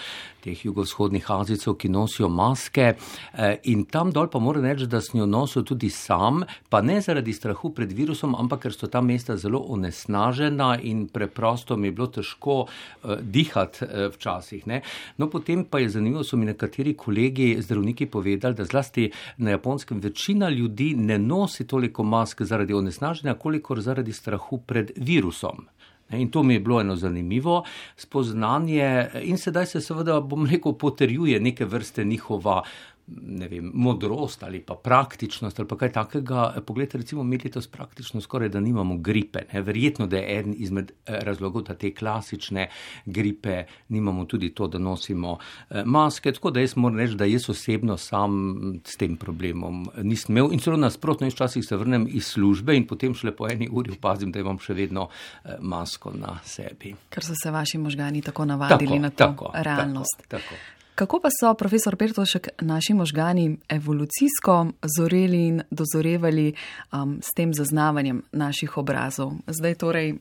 teh 0.44 0.60
jugovzhodnih 0.66 1.30
Azijcev, 1.32 1.78
ki 1.80 1.88
nosijo 1.88 2.28
maske 2.28 2.90
eh, 2.92 3.54
in 3.72 3.86
tam 3.88 4.12
dol 4.12 4.28
pa 4.28 4.42
moram 4.44 4.66
reči, 4.68 4.90
da 4.92 5.00
sem 5.02 5.22
jo 5.22 5.28
nosil 5.30 5.64
tudi 5.64 5.88
sam, 5.94 6.44
pa 6.70 6.82
ne 6.84 7.00
zaradi 7.02 7.32
strahu 7.34 7.72
pred 7.72 7.94
virusom, 7.96 8.36
ampak 8.36 8.66
ker 8.66 8.76
so 8.76 8.90
ta 8.92 9.00
mesta 9.02 9.38
zelo 9.40 9.64
onesnažena 9.72 10.74
in 10.84 11.06
preprosto 11.08 11.78
mi 11.80 11.88
je 11.88 11.96
bilo 11.96 12.10
težko 12.20 12.58
eh, 12.68 13.16
dihati 13.24 13.88
včasih. 14.14 14.68
Ne. 14.68 14.82
No, 15.18 15.30
potem 15.32 15.64
pa 15.64 15.80
je 15.80 15.94
zanimivo, 15.96 16.26
so 16.28 16.38
mi 16.38 16.50
nekateri 16.50 16.98
kolegi 17.00 17.54
zdravniki 17.64 18.10
povedali, 18.12 18.60
da 18.60 18.68
zlasti 18.68 19.08
na 19.38 19.56
japonskem 19.56 20.04
večina 20.04 20.50
ljudi 20.52 20.94
ne 21.00 21.18
nosi 21.20 21.64
toliko 21.68 22.04
mask 22.04 22.44
zaradi 22.44 22.76
onesnaženja, 22.76 23.40
kolikor 23.40 23.82
zaradi 23.82 24.14
strahu 24.14 24.60
pred 24.68 24.92
virusom. 25.00 25.64
In 26.10 26.32
to 26.32 26.44
mi 26.44 26.54
je 26.54 26.60
bilo 26.60 26.82
eno 26.82 26.96
zanimivo 26.96 27.64
spoznanje, 27.96 29.10
in 29.22 29.38
sedaj 29.38 29.66
se 29.66 29.82
seveda, 29.82 30.20
bom 30.22 30.46
rekel, 30.46 30.74
potrjuje 30.74 31.40
neke 31.40 31.66
vrste 31.66 32.04
njihova 32.04 32.64
ne 33.08 33.48
vem, 33.48 33.72
modrost 33.74 34.44
ali 34.44 34.62
pa 34.62 34.76
praktičnost 34.76 35.60
ali 35.60 35.68
pa 35.68 35.78
kaj 35.78 35.92
takega. 35.92 36.54
Poglejte, 36.66 36.98
recimo, 36.98 37.24
mi 37.24 37.38
letos 37.44 37.68
praktično 37.68 38.22
skoraj 38.22 38.50
da 38.50 38.60
nimamo 38.60 38.98
gripe. 38.98 39.40
Ne? 39.54 39.62
Verjetno, 39.62 40.08
da 40.08 40.18
je 40.18 40.40
eden 40.40 40.56
izmed 40.58 40.92
eh, 40.92 41.20
razlogov, 41.22 41.64
da 41.64 41.76
te 41.76 41.94
klasične 41.94 42.70
gripe 43.06 43.64
nimamo 43.90 44.26
tudi 44.26 44.54
to, 44.56 44.68
da 44.68 44.80
nosimo 44.80 45.38
eh, 45.70 45.84
maske. 45.86 46.32
Tako 46.32 46.52
da 46.52 46.60
jaz 46.60 46.76
moram 46.76 47.00
reči, 47.00 47.16
da 47.16 47.26
jaz 47.26 47.50
osebno 47.50 47.98
sam 47.98 48.54
s 48.86 48.98
tem 48.98 49.18
problemom 49.18 49.84
nisem 50.04 50.38
imel 50.38 50.54
in 50.54 50.60
celo 50.60 50.78
nasprotno, 50.78 51.28
jaz 51.28 51.34
včasih 51.34 51.66
se 51.66 51.78
vrnem 51.78 52.08
iz 52.10 52.26
službe 52.26 52.76
in 52.76 52.88
potem 52.88 53.16
šele 53.16 53.36
po 53.36 53.48
eni 53.52 53.70
uri 53.72 53.92
opazim, 53.92 54.32
da 54.32 54.40
imam 54.40 54.60
še 54.60 54.74
vedno 54.74 55.10
eh, 55.10 55.58
masko 55.60 56.14
na 56.16 56.38
sebi. 56.46 56.96
Ker 57.10 57.26
so 57.26 57.36
se 57.44 57.52
vaši 57.52 57.78
možgani 57.78 58.22
tako 58.22 58.46
navadili 58.46 58.90
tako, 58.90 59.02
na 59.02 59.10
to 59.10 59.26
tako, 59.26 59.52
realnost. 59.54 60.24
Tako, 60.28 60.44
tako. 60.50 60.83
Kako 60.96 61.20
pa 61.20 61.30
so, 61.40 61.54
profesor 61.54 61.96
Pertošek, 61.96 62.48
naši 62.62 62.94
možgani 62.94 63.58
evolucijsko 63.70 64.68
zoreli 64.98 65.48
in 65.48 65.62
dozorevali 65.72 66.54
um, 66.94 67.20
s 67.22 67.34
tem 67.36 67.54
zaznavanjem 67.54 68.22
naših 68.32 68.78
obrazov? 68.78 69.32
Zdaj 69.48 69.76
torej 69.76 70.14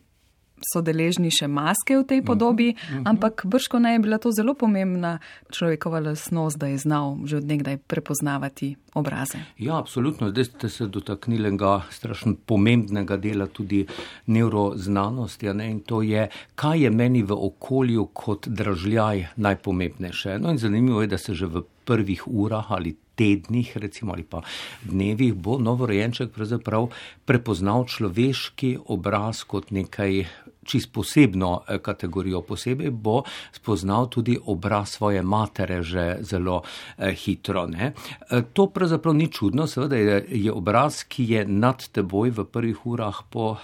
so 0.66 0.82
deležni 0.82 1.30
še 1.30 1.48
maske 1.48 1.96
v 1.98 2.04
tej 2.06 2.20
mhm, 2.20 2.26
podobi, 2.26 2.68
uh 2.74 2.76
-huh. 2.76 3.02
ampak 3.04 3.42
brško 3.44 3.78
naj 3.78 3.94
je 3.94 3.98
bila 3.98 4.18
to 4.18 4.30
zelo 4.30 4.54
pomembna 4.54 5.18
človekova 5.50 6.00
lasnost, 6.00 6.58
da 6.58 6.66
je 6.66 6.78
znal 6.78 7.18
že 7.24 7.36
od 7.36 7.44
nekdaj 7.44 7.76
prepoznavati 7.76 8.76
obraze. 8.94 9.38
Ja, 9.58 9.78
absolutno. 9.78 10.30
Zdaj 10.30 10.44
ste 10.44 10.68
se 10.68 10.86
dotaknili 10.86 11.48
enega 11.48 11.82
strašno 11.90 12.34
pomembnega 12.46 13.16
dela 13.16 13.46
tudi 13.46 13.86
neuroznanosti 14.26 15.46
ja, 15.46 15.52
in 15.52 15.80
to 15.80 16.02
je, 16.02 16.28
kaj 16.54 16.82
je 16.82 16.90
meni 16.90 17.22
v 17.22 17.32
okolju 17.32 18.06
kot 18.12 18.48
dražljaj 18.48 19.26
najpomembnejše. 19.36 20.38
No 20.38 20.50
in 20.50 20.58
zanimivo 20.58 21.00
je, 21.00 21.06
da 21.06 21.18
se 21.18 21.34
že 21.34 21.46
v 21.46 21.62
prvih 21.84 22.22
urah 22.26 22.72
ali 22.72 22.96
tednih, 23.14 23.76
recimo 23.76 24.12
ali 24.12 24.22
pa 24.22 24.40
dnevih, 24.82 25.34
bo 25.34 25.58
novorojenček 25.58 26.32
pravzaprav 26.32 26.88
prepoznal 27.24 27.84
človeški 27.86 28.78
obraz 28.88 29.44
kot 29.44 29.70
nekaj 29.70 30.24
čist 30.64 30.92
posebno 30.92 31.62
eh, 31.68 31.78
kategorijo. 31.78 32.42
Posebej 32.42 32.90
bo 32.90 33.22
spoznal 33.52 34.08
tudi 34.08 34.38
obraz 34.46 34.90
svoje 34.90 35.22
matere 35.22 35.82
že 35.82 36.18
zelo 36.20 36.62
eh, 36.98 37.14
hitro. 37.14 37.66
Ne? 37.66 37.92
Eh, 38.30 38.42
to 38.52 38.66
pravzaprav 38.66 39.14
ni 39.14 39.28
čudno, 39.28 39.66
seveda 39.66 39.96
je, 39.96 40.24
je 40.28 40.52
obraz, 40.52 41.02
ki 41.04 41.24
je 41.24 41.44
nad 41.46 41.88
teboj 41.88 42.30
v 42.30 42.44
prvih 42.44 42.86
urah 42.86 43.22
po 43.30 43.56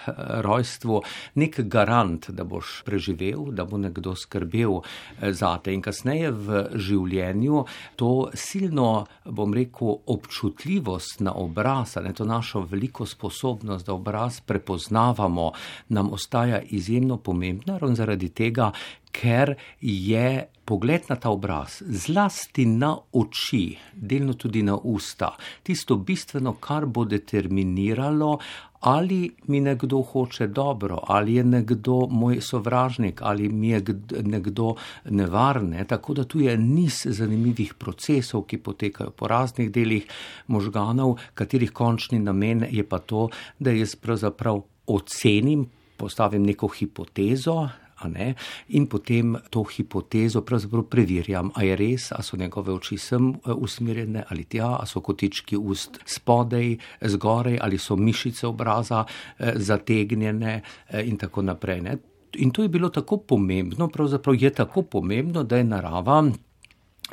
rojstvu, 0.42 1.02
nek 1.34 1.60
garant, 1.60 2.30
da 2.30 2.44
boš 2.44 2.82
preživel, 2.84 3.50
da 3.52 3.64
bo 3.64 3.78
nekdo 3.78 4.14
skrbel 4.16 4.80
za 5.20 5.58
te. 5.62 5.72
In 5.72 5.82
kasneje 5.82 6.30
v 6.32 6.64
življenju 6.74 7.64
to 7.96 8.30
silno, 8.34 9.06
bom 9.24 9.54
rekel, 9.54 10.00
občutljivost 10.06 11.20
na 11.20 11.34
obraz, 11.36 11.96
ne 12.02 12.12
to 12.12 12.24
našo 12.24 12.64
veliko 12.68 13.06
sposobnost, 13.06 13.86
da 13.86 13.94
obraz 13.94 14.40
prepoznavamo, 14.40 15.52
nam 15.88 16.12
ostaja 16.12 16.60
izjemno 16.62 16.88
izjemno 16.88 17.16
pomembna, 17.16 17.78
ravno 17.78 17.97
zaradi 17.97 18.28
tega, 18.28 18.73
ker 19.12 19.54
je 19.80 20.49
pogled 20.64 21.09
na 21.09 21.16
ta 21.16 21.30
obraz, 21.33 21.83
zlasti 21.88 22.66
na 22.66 22.92
oči, 23.12 23.76
delno 23.92 24.35
tudi 24.37 24.62
na 24.62 24.76
usta, 24.76 25.33
tisto 25.62 25.97
bistveno, 25.97 26.54
kar 26.61 26.87
bo 26.87 27.04
determiniralo, 27.09 28.38
ali 28.80 29.30
mi 29.49 29.61
nekdo 29.61 30.02
hoče 30.02 30.47
dobro, 30.47 31.00
ali 31.09 31.35
je 31.35 31.45
nekdo 31.45 32.07
moj 32.11 32.40
sovražnik, 32.40 33.23
ali 33.23 33.49
mi 33.49 33.68
je 33.68 33.83
nekdo 34.23 34.75
nevarne. 35.11 35.85
Tako 35.85 36.14
da 36.14 36.25
tu 36.25 36.40
je 36.40 36.57
niz 36.59 37.00
zanimivih 37.04 37.75
procesov, 37.75 38.45
ki 38.47 38.61
potekajo 38.62 39.11
po 39.11 39.28
raznih 39.28 39.73
delih 39.73 40.07
možganov, 40.47 41.16
katerih 41.35 41.73
končni 41.73 42.18
namen 42.18 42.66
je 42.71 42.87
pa 42.87 42.99
to, 42.99 43.28
da 43.59 43.75
jaz 43.75 43.97
pravzaprav 43.97 44.62
ocenim 44.87 45.66
postavim 45.98 46.46
neko 46.46 46.68
hipotezo. 46.68 47.68
Ne, 48.06 48.34
in 48.78 48.86
potem 48.86 49.32
to 49.50 49.64
hipotezo 49.66 50.44
preverjam, 50.46 51.50
ali 51.54 51.66
je 51.66 51.76
res, 51.76 52.12
ali 52.12 52.22
so 52.22 52.36
njegove 52.38 52.72
oči 52.72 52.98
sem 52.98 53.32
eh, 53.34 53.50
usmerjene 53.50 54.22
ali 54.28 54.44
tja, 54.44 54.68
ali 54.78 54.86
so 54.86 55.00
kotički 55.00 55.56
ust 55.56 55.98
spodaj, 56.06 56.76
zgoraj, 57.02 57.58
ali 57.60 57.78
so 57.78 57.96
mišice 57.96 58.46
obraza 58.46 59.02
eh, 59.02 59.52
zategnjene 59.56 60.60
eh, 60.62 61.02
in 61.08 61.18
tako 61.18 61.42
naprej. 61.42 61.80
Ne. 61.80 61.96
in 62.38 62.50
to 62.50 62.62
je 62.62 62.68
bilo 62.68 62.88
tako 62.88 63.16
pomembno, 63.16 63.88
pravzaprav 63.88 64.42
je 64.42 64.50
tako 64.50 64.82
pomembno, 64.82 65.42
da 65.42 65.56
je 65.56 65.64
narava 65.64 66.22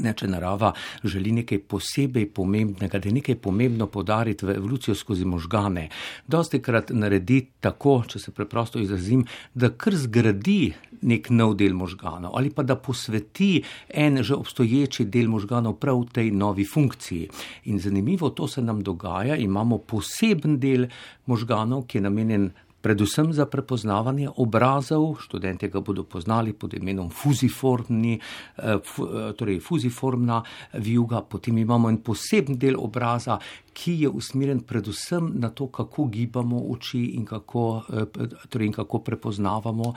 Ne, 0.03 0.11
če 0.11 0.27
narava 0.27 0.73
želi 1.07 1.31
nekaj 1.37 1.61
posebej 1.71 2.25
pomembnega, 2.35 2.99
da 2.99 3.07
je 3.07 3.13
nekaj 3.15 3.37
pomembno 3.39 3.87
podariti 3.87 4.45
v 4.45 4.57
evolucijo 4.57 4.95
skozi 4.95 5.23
možgane, 5.25 5.85
dosti 6.27 6.59
krat 6.59 6.91
naredi 6.91 7.45
tako, 7.63 8.01
če 8.07 8.19
se 8.19 8.33
preprosto 8.35 8.79
izrazim, 8.79 9.23
da 9.53 9.69
kar 9.71 9.95
zgradi 9.95 10.73
nek 11.05 11.29
nov 11.29 11.55
del 11.59 11.75
možganov 11.77 12.35
ali 12.35 12.49
pa 12.49 12.63
da 12.63 12.75
posveti 12.75 13.63
en 13.87 14.23
že 14.23 14.35
obstoječi 14.35 15.05
del 15.05 15.29
možganov 15.31 15.77
prav 15.79 16.03
tej 16.11 16.31
novi 16.31 16.65
funkciji. 16.65 17.29
In 17.71 17.79
zanimivo, 17.79 18.29
to 18.29 18.47
se 18.47 18.61
nam 18.61 18.83
dogaja, 18.83 19.35
imamo 19.35 19.77
poseben 19.77 20.59
del 20.59 20.87
možganov, 21.25 21.85
ki 21.87 21.97
je 21.97 22.01
namenjen 22.01 22.51
predvsem 22.85 23.33
za 23.33 23.47
prepoznavanje 23.49 24.29
obrazov, 24.37 25.15
študenti 25.17 25.71
ga 25.73 25.81
bodo 25.81 26.03
poznali 26.03 26.53
pod 26.53 26.73
imenom 26.73 27.09
fuziformni, 27.09 28.13
eh, 28.13 28.61
eh, 28.61 29.33
torej 29.33 29.59
fuziformna 29.59 30.43
vijuga, 30.73 31.21
potem 31.21 31.57
imamo 31.57 31.89
en 31.89 31.97
poseben 31.97 32.59
del 32.61 32.77
obraza, 32.77 33.39
ki 33.73 33.95
je 34.03 34.09
usmerjen 34.09 34.59
predvsem 34.59 35.31
na 35.33 35.49
to, 35.49 35.67
kako 35.67 36.05
gibamo 36.05 36.61
oči 36.69 37.01
in 37.17 37.25
kako, 37.25 37.81
eh, 37.89 38.05
torej 38.49 38.67
in 38.67 38.73
kako 38.73 38.99
prepoznavamo 38.99 39.93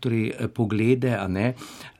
torej 0.00 0.32
poglede. 0.54 1.16
Uh, 1.16 1.95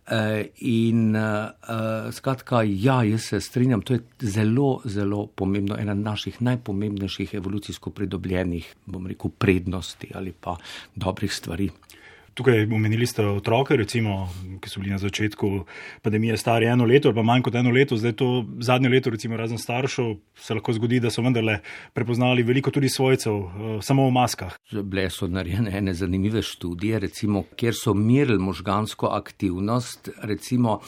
in 0.62 1.16
uh, 1.16 2.12
skratka, 2.12 2.62
ja, 2.62 3.02
jaz 3.02 3.22
se 3.22 3.40
strinjam, 3.40 3.82
to 3.82 3.96
je 3.96 4.00
zelo, 4.20 4.80
zelo 4.84 5.26
pomembno, 5.26 5.76
ena 5.78 5.94
naših 5.94 6.42
najpomembnejših 6.42 7.34
evolucijsko 7.34 7.90
pridobljenih, 7.90 8.74
bom 8.86 9.06
rekel, 9.06 9.30
prednosti 9.38 10.10
ali 10.14 10.32
pa 10.32 10.56
dobrih 10.94 11.32
stvari. 11.34 11.70
Tukaj 12.36 12.66
omenili 12.68 13.06
ste 13.06 13.24
otroke, 13.24 13.76
recimo, 13.76 14.28
ki 14.60 14.68
so 14.68 14.80
bili 14.80 14.92
na 14.92 14.98
začetku 15.00 15.48
pandemije 16.04 16.36
stari 16.36 16.66
eno 16.68 16.84
leto 16.84 17.08
ali 17.08 17.16
pa 17.16 17.22
manj 17.24 17.46
kot 17.46 17.54
eno 17.56 17.70
leto, 17.72 17.96
zdaj 17.96 18.12
to 18.12 18.44
zadnje 18.60 18.90
leto, 18.92 19.10
recimo 19.10 19.38
razen 19.40 19.58
staršev, 19.58 20.10
se 20.36 20.54
lahko 20.54 20.74
zgodi, 20.76 21.00
da 21.00 21.10
so 21.10 21.24
vendarle 21.24 21.62
prepoznali 21.96 22.44
veliko 22.44 22.70
tudi 22.70 22.92
svojcev, 22.92 23.38
eh, 23.40 23.78
samo 23.82 24.04
v 24.08 24.12
maskah. 24.12 24.58
Bile 24.82 25.08
so 25.10 25.30
narejene 25.32 25.72
ene 25.78 25.94
zanimive 25.96 26.42
študije, 26.42 26.98
recimo, 27.08 27.46
kjer 27.56 27.74
so 27.74 27.94
merili 27.94 28.38
možgansko 28.38 29.08
aktivnost, 29.16 30.10
recimo 30.22 30.80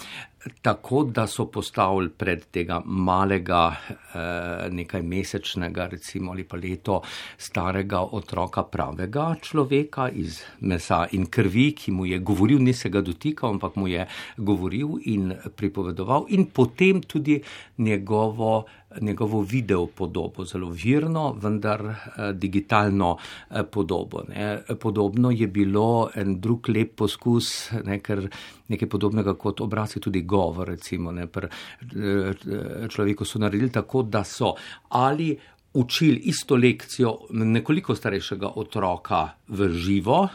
tako, 0.62 1.02
da 1.04 1.26
so 1.26 1.46
postavili 1.46 2.10
pred 2.10 2.44
tega 2.50 2.80
malega, 2.84 3.76
eh, 3.90 4.68
nekaj 4.70 5.02
mesečnega, 5.02 5.86
recimo 5.86 6.32
ali 6.32 6.44
pa 6.44 6.56
leto 6.56 7.02
starega 7.36 8.00
otroka, 8.00 8.62
pravega 8.62 9.34
človeka 9.42 10.08
iz 10.08 10.42
mesa 10.60 11.06
in 11.12 11.26
krvi, 11.26 11.72
ki 11.72 11.92
mu 11.92 12.06
je 12.06 12.18
govoril, 12.18 12.58
ni 12.58 12.72
se 12.72 12.88
ga 12.88 13.00
dotikal, 13.00 13.50
ampak 13.50 13.76
mu 13.76 13.88
je 13.88 14.06
govoril 14.36 14.98
in 15.04 15.34
pripovedoval, 15.56 16.26
in 16.28 16.46
potem 16.46 17.02
tudi 17.02 17.42
njegovo 17.78 18.64
njegovo 19.00 19.42
video 19.42 19.86
podobo, 19.86 20.44
zelo 20.44 20.70
virno, 20.70 21.32
vendar 21.42 21.84
eh, 21.84 22.32
digitalno 22.32 23.16
eh, 23.50 23.62
podobo. 23.70 24.22
Ne. 24.28 24.62
Podobno 24.80 25.30
je 25.30 25.46
bilo 25.46 26.10
en 26.14 26.40
drug 26.40 26.68
lep 26.68 26.94
poskus, 26.96 27.70
ne, 27.84 28.00
ker 28.00 28.28
nekaj 28.68 28.88
podobnega 28.88 29.34
kot 29.34 29.60
obrazi 29.60 30.00
tudi 30.00 30.22
govor, 30.22 30.68
recimo, 30.68 31.12
ne, 31.12 31.26
pr, 31.26 31.44
eh, 31.44 32.88
človeku 32.88 33.24
so 33.24 33.38
naredili 33.38 33.70
tako, 33.72 34.02
da 34.02 34.24
so 34.24 34.54
ali 34.88 35.36
učili 35.74 36.16
isto 36.24 36.56
lekcijo 36.56 37.16
nekoliko 37.30 37.94
starejšega 37.94 38.52
otroka 38.56 39.28
v 39.48 39.68
živo, 39.68 40.28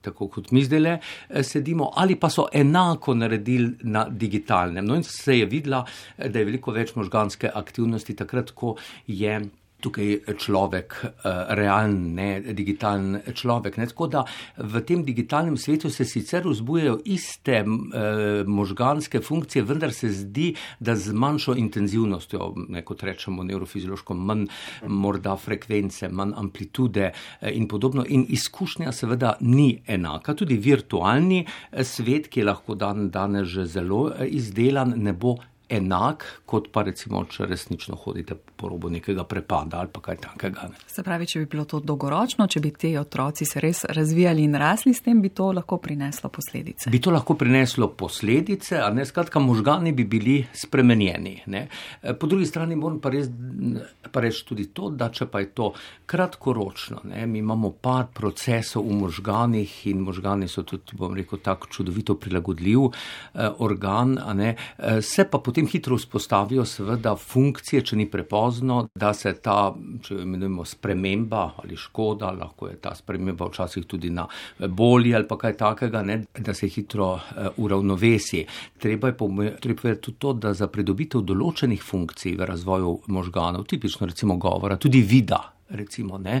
tako 0.00 0.28
kot 0.28 0.50
mi 0.50 0.64
zdaj 0.64 0.80
le 0.80 0.96
eh, 0.98 1.42
sedimo, 1.42 1.90
ali 1.96 2.16
pa 2.20 2.30
so 2.30 2.46
enako 2.52 3.14
naredili 3.14 3.72
na 3.82 4.06
digitalnem. 4.08 4.84
No 4.86 4.96
in 4.96 5.04
se 5.04 5.38
je 5.38 5.46
videla, 5.46 5.84
eh, 6.18 6.28
da 6.28 6.38
je 6.38 6.44
veliko 6.44 6.72
več 6.72 6.94
možganske 6.94 7.50
aktivnosti 7.54 8.16
takrat, 8.16 8.50
ko 8.50 8.76
je 9.06 9.40
tukaj 9.80 10.36
človek, 10.38 10.94
eh, 11.04 11.54
realen, 11.56 12.14
ne 12.14 12.40
digitalen 12.40 13.20
človek. 13.34 13.76
Ne? 13.76 13.86
Tako 13.86 14.06
da 14.06 14.24
v 14.56 14.82
tem 14.86 15.04
digitalnem 15.04 15.56
svetu 15.56 15.90
se 15.90 16.04
sicer 16.04 16.46
vzbujajo 16.46 17.00
iste 17.04 17.60
eh, 17.60 18.44
možganske 18.46 19.20
funkcije, 19.20 19.64
vendar 19.64 19.92
se 19.92 20.10
zdi, 20.12 20.54
da 20.80 20.96
z 20.96 21.12
manjšo 21.12 21.54
intenzivnostjo, 21.56 22.54
ne, 22.68 22.84
kot 22.84 23.02
rečemo 23.02 23.44
neurofiziološko, 23.44 24.14
manj 24.14 24.46
morda 24.86 25.36
frekvence, 25.36 26.08
manj 26.08 26.34
amplitude 26.36 27.10
eh, 27.10 27.50
in 27.52 27.68
podobno. 27.68 28.04
In 28.08 28.26
izkušnja 28.28 28.92
seveda 28.92 29.36
ni 29.40 29.82
enaka. 29.86 30.34
Tudi 30.34 30.56
virtualni 30.56 31.44
svet, 31.82 32.28
ki 32.28 32.40
je 32.40 32.50
lahko 32.50 32.74
dan 32.74 33.10
danes 33.10 33.48
že 33.50 33.64
zelo 33.66 34.10
izdelan, 34.26 34.94
ne 34.96 35.12
bo 35.12 35.36
enak, 35.70 36.24
kot 36.46 36.68
pa 36.72 36.82
recimo, 36.86 37.22
če 37.30 37.46
resnično 37.46 37.96
hodite 38.04 38.34
po 38.34 38.68
robu 38.68 38.90
nekega 38.90 39.24
prepada 39.24 39.80
ali 39.80 39.92
pa 39.92 40.02
kaj 40.04 40.20
takega. 40.24 40.68
Ne. 40.72 40.80
Se 40.90 41.04
pravi, 41.06 41.28
če 41.30 41.44
bi 41.44 41.48
bilo 41.54 41.64
to 41.68 41.80
dolgoročno, 41.80 42.46
če 42.50 42.60
bi 42.60 42.72
ti 42.76 42.92
otroci 42.98 43.46
se 43.48 43.62
res 43.62 43.84
razvijali 43.88 44.44
in 44.44 44.58
rasli 44.58 44.94
s 44.94 45.04
tem, 45.06 45.20
bi 45.22 45.30
to 45.34 45.50
lahko 45.56 45.78
prineslo 45.82 46.30
posledice. 46.32 46.90
Bi 46.90 47.00
to 47.00 47.14
lahko 47.14 47.36
prineslo 47.38 47.90
posledice, 47.96 48.80
a 48.82 48.90
ne 48.94 49.06
skratka, 49.06 49.40
možgani 49.42 49.92
bi 49.96 50.04
bili 50.04 50.38
spremenjeni. 50.52 51.36
Ne. 51.46 51.66
E, 52.02 52.14
po 52.14 52.28
drugi 52.30 52.46
strani 52.50 52.76
moram 52.76 53.00
pa 53.00 53.12
res 53.14 53.30
pa 54.12 54.20
reči 54.20 54.44
tudi 54.46 54.66
to, 54.74 54.90
da 54.90 55.10
če 55.12 55.26
pa 55.30 55.42
je 55.42 55.50
to 55.54 55.70
kratkoročno, 56.10 57.02
ne, 57.10 57.26
mi 57.26 57.38
imamo 57.38 57.70
par 57.82 58.08
procesov 58.14 58.86
v 58.88 58.96
možganih 59.04 59.74
in 59.90 60.02
možgani 60.04 60.48
so 60.50 60.64
tudi, 60.66 60.96
bom 60.98 61.14
rekel, 61.14 61.38
tako 61.44 61.70
čudovito 61.70 62.16
prilagodljiv 62.20 62.86
eh, 62.88 63.48
organ, 63.58 64.16
ne, 64.34 64.54
e, 64.78 65.00
se 65.02 65.26
pa 65.30 65.38
potem 65.38 65.59
potem 65.60 65.72
hitro 65.72 65.96
vzpostavijo 65.96 66.64
seveda 66.64 67.12
funkcije, 67.16 67.82
če 67.84 67.96
ni 67.96 68.06
prepozno, 68.10 68.86
da 68.94 69.12
se 69.14 69.32
ta, 69.44 69.74
če 70.02 70.14
jo 70.14 70.22
imenujemo 70.24 70.64
sprememba 70.64 71.42
ali 71.60 71.76
škoda, 71.76 72.30
lahko 72.32 72.70
je 72.70 72.78
ta 72.80 72.94
sprememba 72.94 73.50
včasih 73.50 73.84
tudi 73.84 74.10
na 74.10 74.26
bolji 74.58 75.14
ali 75.14 75.28
pa 75.28 75.36
kaj 75.36 75.56
takega, 75.60 76.02
ne, 76.02 76.22
da 76.38 76.54
se 76.54 76.68
hitro 76.68 77.12
uh, 77.12 77.50
uravnovesi. 77.56 78.46
Treba 78.80 79.08
je 79.08 79.16
povedati 79.16 80.00
tudi 80.00 80.18
to, 80.18 80.32
da 80.32 80.54
za 80.54 80.68
pridobitev 80.72 81.20
določenih 81.20 81.82
funkcij 81.84 82.38
v 82.38 82.48
razvoju 82.48 82.96
možganov, 83.12 83.68
tipično 83.68 84.08
recimo 84.08 84.38
govora, 84.40 84.80
tudi 84.80 85.02
vida, 85.02 85.42
recimo, 85.68 86.18
ne, 86.18 86.40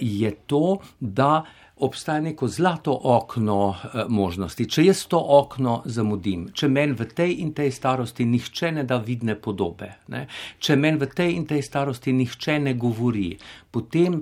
je 0.00 0.30
to, 0.46 0.78
da 1.00 1.42
obstaja 1.82 2.20
neko 2.20 2.48
zlato 2.48 3.00
okno 3.02 3.74
eh, 3.84 4.04
možnosti. 4.08 4.68
Če 4.68 4.84
jaz 4.84 5.04
to 5.10 5.18
okno 5.18 5.80
zamudim, 5.84 6.48
če 6.54 6.68
meni 6.70 6.94
v 6.98 7.08
tej 7.10 7.34
in 7.42 7.52
tej 7.56 7.72
starosti 7.74 8.26
nihče 8.28 8.72
ne 8.78 8.84
da 8.88 9.00
vidne 9.02 9.34
podobe, 9.34 9.90
ne? 10.14 10.26
če 10.62 10.76
meni 10.76 11.00
v 11.02 11.08
tej 11.10 11.34
in 11.36 11.46
tej 11.50 11.62
starosti 11.66 12.14
nihče 12.14 12.58
ne 12.68 12.76
govori, 12.78 13.32
potem 13.74 14.20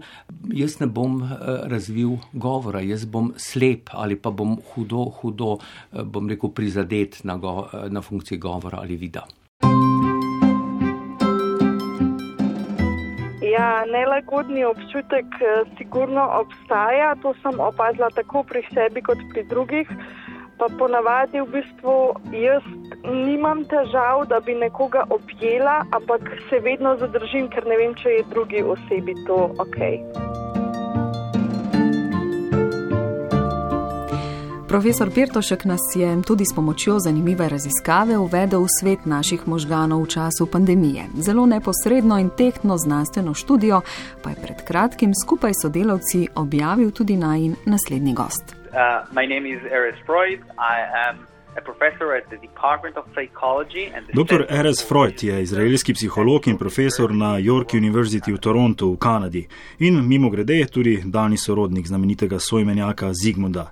jaz 0.57 0.79
ne 0.81 0.89
bom 0.89 1.21
eh, 1.25 1.51
razvil 1.71 2.17
govora, 2.33 2.81
jaz 2.87 3.05
bom 3.05 3.35
slep 3.37 3.93
ali 3.93 4.17
pa 4.17 4.33
bom 4.33 4.57
hudo, 4.73 5.05
hudo, 5.21 5.59
eh, 5.93 6.03
bom 6.05 6.31
rekel, 6.31 6.55
prizadet 6.57 7.21
na, 7.25 7.37
go, 7.37 7.69
na 7.91 8.01
funkciji 8.03 8.41
govora 8.41 8.81
ali 8.81 8.97
vida. 8.97 9.27
Ja, 13.51 13.85
nelagodni 13.87 14.65
občutek 14.65 15.27
eh, 15.41 15.63
sigurno 15.79 16.25
obstaja, 16.41 17.15
to 17.23 17.35
sem 17.43 17.61
opazila 17.61 18.11
tako 18.15 18.43
pri 18.43 18.63
sebi 18.75 19.03
kot 19.03 19.19
pri 19.33 19.45
drugih. 19.51 19.89
Pa 20.61 20.69
ponavadi 20.79 21.41
v 21.41 21.49
bistvu 21.55 21.95
jaz 22.37 22.67
nimam 23.09 23.65
težav, 23.65 24.27
da 24.29 24.41
bi 24.45 24.55
nekoga 24.55 25.07
objela, 25.11 25.81
ampak 25.97 26.29
se 26.51 26.61
vedno 26.61 26.97
zadržim, 27.01 27.49
ker 27.49 27.67
ne 27.67 27.81
vem, 27.81 27.97
če 27.97 28.19
je 28.19 28.29
drugi 28.35 28.63
osebi 28.63 29.17
to 29.27 29.41
ok. 29.57 30.40
Profesor 34.71 35.11
Pirtošek 35.15 35.65
nas 35.65 35.81
je 35.95 36.23
tudi 36.27 36.45
s 36.45 36.55
pomočjo 36.55 36.99
zanimive 36.99 37.49
raziskave 37.49 38.19
uvedel 38.19 38.61
v 38.63 38.69
svet 38.81 39.07
naših 39.07 39.49
možganov 39.49 40.03
v 40.03 40.09
času 40.09 40.47
pandemije. 40.47 41.03
Zelo 41.19 41.47
neposredno 41.47 42.19
in 42.19 42.31
tehtno 42.39 42.79
znanstveno 42.79 43.35
študijo 43.35 43.81
pa 44.23 44.31
je 44.31 44.37
pred 44.43 44.57
kratkim 44.69 45.11
skupaj 45.25 45.51
s 45.51 45.63
sodelavci 45.63 46.29
objavil 46.35 46.91
tudi 46.91 47.17
najin 47.17 47.57
naslednji 47.67 48.15
gost. 48.15 48.45
Uh, 48.47 49.11
Dr. 54.15 54.45
Eres 54.49 54.89
Freud 54.89 55.23
je 55.23 55.43
izraelski 55.43 55.95
psiholog 55.95 56.49
in 56.49 56.59
profesor 56.59 57.15
na 57.15 57.39
York 57.39 57.75
University 57.75 58.33
v 58.33 58.39
Torontu 58.39 58.93
v 58.93 58.97
Kanadi 58.97 59.49
in 59.79 60.07
mimo 60.09 60.31
grede 60.31 60.67
tudi 60.67 61.03
daljni 61.05 61.37
sorodnik 61.37 61.87
znamenitega 61.87 62.39
sojmenjaka 62.39 63.13
Zigmunda. 63.25 63.71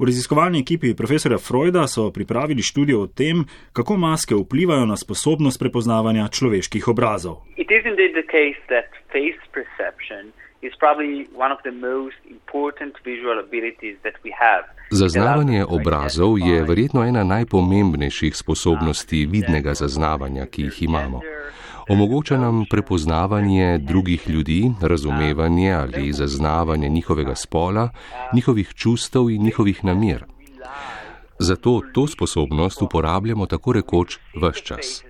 V 0.00 0.04
raziskovalni 0.04 0.60
ekipi 0.60 0.94
profesora 0.96 1.38
Freuda 1.38 1.86
so 1.86 2.10
pripravili 2.10 2.62
študijo 2.62 3.00
o 3.02 3.06
tem, 3.06 3.44
kako 3.72 3.96
maske 3.96 4.34
vplivajo 4.34 4.86
na 4.86 4.96
sposobnost 4.96 5.58
prepoznavanja 5.58 6.28
človeških 6.28 6.88
obrazov. 6.88 7.36
Zaznavanje 14.90 15.64
obrazov 15.64 16.38
je 16.38 16.64
verjetno 16.68 17.04
ena 17.04 17.24
najpomembnejših 17.24 18.36
sposobnosti 18.36 19.26
vidnega 19.26 19.74
zaznavanja, 19.74 20.46
ki 20.46 20.62
jih 20.62 20.82
imamo. 20.82 21.20
Omogoča 21.90 22.38
nam 22.38 22.64
prepoznavanje 22.70 23.78
drugih 23.78 24.28
ljudi, 24.28 24.72
razumevanje 24.80 25.72
ali 25.72 26.12
zaznavanje 26.12 26.88
njihovega 26.88 27.34
spola, 27.34 27.88
njihovih 28.34 28.72
čustev 28.74 29.30
in 29.30 29.42
njihovih 29.42 29.84
namer. 29.84 30.24
Zato 31.38 31.80
to 31.92 32.06
sposobnost 32.06 32.82
uporabljamo 32.82 33.46
tako 33.46 33.72
rekoč 33.72 34.18
vse 34.42 34.60
čas. 34.64 35.04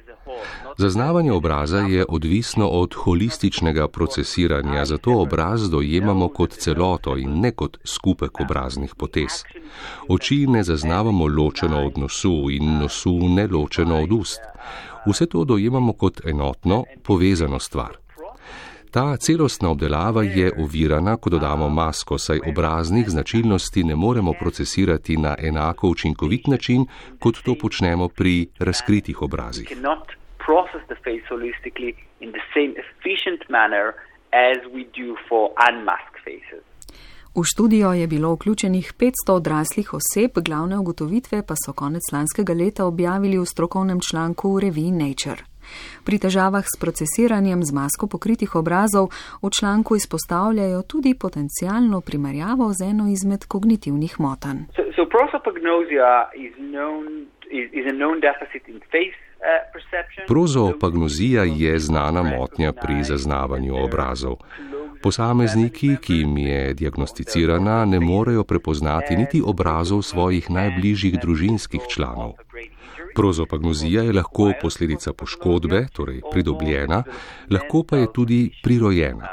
Zaznavanje 0.79 1.33
obraza 1.33 1.79
je 1.79 2.05
odvisno 2.09 2.69
od 2.69 2.95
holističnega 2.95 3.89
procesiranja, 3.89 4.85
zato 4.85 5.13
obraz 5.13 5.71
dojemamo 5.71 6.29
kot 6.29 6.51
celoto 6.51 7.17
in 7.17 7.41
ne 7.41 7.51
kot 7.51 7.79
skupek 7.85 8.41
obraznih 8.41 8.95
potez. 8.95 9.45
Oči 10.09 10.47
ne 10.47 10.63
zaznavamo 10.63 11.27
ločeno 11.27 11.87
od 11.87 11.99
nosu 11.99 12.51
in 12.51 12.79
nosu 12.79 13.19
ne 13.29 13.47
ločeno 13.47 14.03
od 14.03 14.13
ust. 14.13 14.41
Vse 15.07 15.27
to 15.27 15.45
dojemamo 15.45 15.93
kot 15.93 16.21
enotno, 16.27 16.85
povezano 17.05 17.59
stvar. 17.59 17.97
Ta 18.91 19.17
celostna 19.17 19.71
obdelava 19.71 20.23
je 20.23 20.53
ovirana, 20.59 21.17
ko 21.17 21.31
dodamo 21.31 21.69
masko, 21.69 22.19
saj 22.19 22.41
obraznih 22.51 23.09
značilnosti 23.09 23.85
ne 23.85 23.97
moremo 23.97 24.33
procesirati 24.41 25.17
na 25.17 25.35
enako 25.39 25.89
učinkovit 25.89 26.47
način, 26.47 26.87
kot 27.21 27.39
to 27.45 27.55
počnemo 27.61 28.09
pri 28.09 28.47
razkritih 28.59 29.23
obrazih. 29.23 29.69
V 37.35 37.43
študijo 37.45 37.93
je 37.93 38.07
bilo 38.07 38.35
vključenih 38.35 38.93
500 38.99 39.33
odraslih 39.33 39.95
oseb, 39.95 40.31
glavne 40.45 40.79
ugotovitve 40.79 41.43
pa 41.49 41.55
so 41.65 41.73
konec 41.73 42.03
lanskega 42.13 42.53
leta 42.53 42.85
objavili 42.85 43.39
v 43.39 43.47
strokovnem 43.47 44.01
članku 44.11 44.55
v 44.55 44.61
reviji 44.61 44.91
Nature. 44.91 45.43
Pri 46.05 46.19
težavah 46.19 46.67
s 46.67 46.75
procesiranjem 46.81 47.63
z 47.63 47.73
masko 47.73 48.07
pokritih 48.07 48.55
obrazov 48.55 49.09
v 49.43 49.51
članku 49.59 49.97
izpostavljajo 49.97 50.83
tudi 50.83 51.15
potencijalno 51.15 52.01
primerjavo 52.01 52.73
z 52.73 52.91
eno 52.91 53.07
izmed 53.09 53.47
kognitivnih 53.47 54.21
motanj. 54.21 54.59
So, 54.77 54.83
so 54.97 55.05
Prozopagnozija 60.27 61.43
je 61.45 61.79
znana 61.79 62.23
motnja 62.23 62.73
pri 62.73 63.03
zaznavanju 63.03 63.85
obrazov. 63.85 64.37
Posamezniki, 65.03 65.97
ki 66.03 66.15
jim 66.15 66.37
je 66.39 66.75
diagnosticirana, 66.75 67.85
ne 67.85 68.01
morejo 68.01 68.45
prepoznati 68.45 69.17
niti 69.17 69.43
obrazov 69.45 70.03
svojih 70.03 70.51
najbližjih 70.51 71.17
družinskih 71.23 71.81
članov. 71.89 72.33
Prozopagnozija 73.15 74.03
je 74.03 74.13
lahko 74.13 74.53
posledica 74.63 75.13
poškodbe, 75.13 75.87
torej 75.93 76.21
pridobljena, 76.33 77.03
lahko 77.51 77.83
pa 77.83 77.97
je 77.97 78.13
tudi 78.13 78.41
prirojena. 78.63 79.29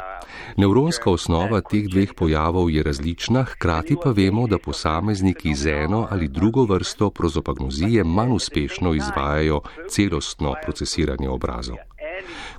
Nevronska 0.58 1.12
osnova 1.12 1.62
teh 1.62 1.90
dveh 1.92 2.14
pojavov 2.16 2.72
je 2.72 2.84
različna, 2.84 3.44
hkrati 3.44 3.98
pa 4.04 4.12
vemo, 4.12 4.48
da 4.48 4.58
posamezniki 4.58 5.56
z 5.56 5.68
eno 5.68 6.08
ali 6.10 6.28
drugo 6.28 6.64
vrsto 6.66 7.10
prozopagnozije 7.10 8.04
manj 8.04 8.34
uspešno 8.34 8.94
izvajajo 8.94 9.62
celostno 9.90 10.56
procesiranje 10.64 11.30
obrazov. 11.30 11.87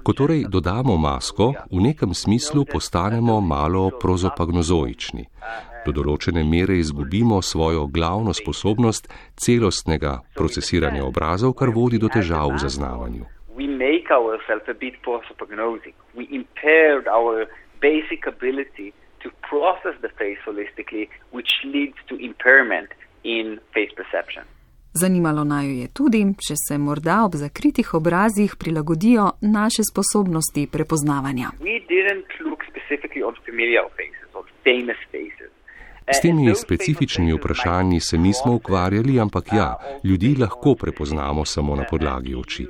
Ko 0.02 0.12
torej 0.12 0.46
dodamo 0.48 0.96
masko, 0.96 1.52
v 1.70 1.80
nekem 1.80 2.14
smislu 2.14 2.64
postanemo 2.64 3.40
malo 3.40 3.90
prozopagnozoični 4.00 5.26
do 5.88 5.94
določene 5.96 6.44
mere 6.44 6.76
izgubimo 6.78 7.40
svojo 7.42 7.86
glavno 7.86 8.34
sposobnost 8.36 9.08
celostnega 9.40 10.18
procesiranja 10.36 11.04
obrazov, 11.06 11.54
kar 11.58 11.72
vodi 11.72 12.00
do 12.02 12.10
težav 12.12 12.52
v 12.52 12.62
zaznavanju. 12.66 13.24
Zanimalo 25.00 25.44
naj 25.44 25.66
jo 25.66 25.74
je 25.80 25.88
tudi, 25.98 26.20
če 26.46 26.54
se 26.58 26.78
morda 26.78 27.18
ob 27.24 27.34
zakritih 27.38 27.94
obrazih 27.94 28.56
prilagodijo 28.58 29.26
naše 29.40 29.82
sposobnosti 29.90 30.66
prepoznavanja. 30.72 31.50
S 36.12 36.20
temi 36.22 36.54
specifičnimi 36.54 37.32
vprašanji 37.32 38.00
se 38.00 38.18
nismo 38.18 38.54
ukvarjali, 38.54 39.20
ampak 39.20 39.52
ja, 39.52 39.76
ljudi 40.04 40.34
lahko 40.40 40.74
prepoznamo 40.74 41.44
samo 41.44 41.76
na 41.76 41.84
podlagi 41.90 42.34
oči. 42.34 42.66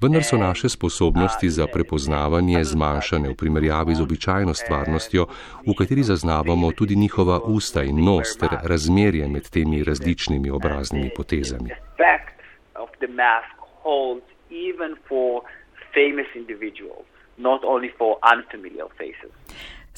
Vendar 0.00 0.22
so 0.22 0.36
naše 0.36 0.68
sposobnosti 0.68 1.50
za 1.50 1.66
prepoznavanje 1.66 2.64
zmanjšane 2.64 3.28
v 3.28 3.34
primerjavi 3.34 3.94
z 3.94 4.02
običajno 4.02 4.54
stvarnostjo, 4.54 5.26
v 5.66 5.74
kateri 5.78 6.02
zaznavamo 6.02 6.72
tudi 6.72 6.96
njihova 6.96 7.40
usta 7.44 7.82
in 7.82 8.04
nos 8.04 8.36
ter 8.36 8.48
razmerje 8.62 9.28
med 9.28 9.50
temi 9.50 9.84
različnimi 9.84 10.50
obraznimi 10.50 11.10
potezami. 11.16 11.70
Not 17.36 17.64
only 17.64 17.90
for 17.98 18.16
unfamiliar 18.34 18.88
faces. 18.98 19.32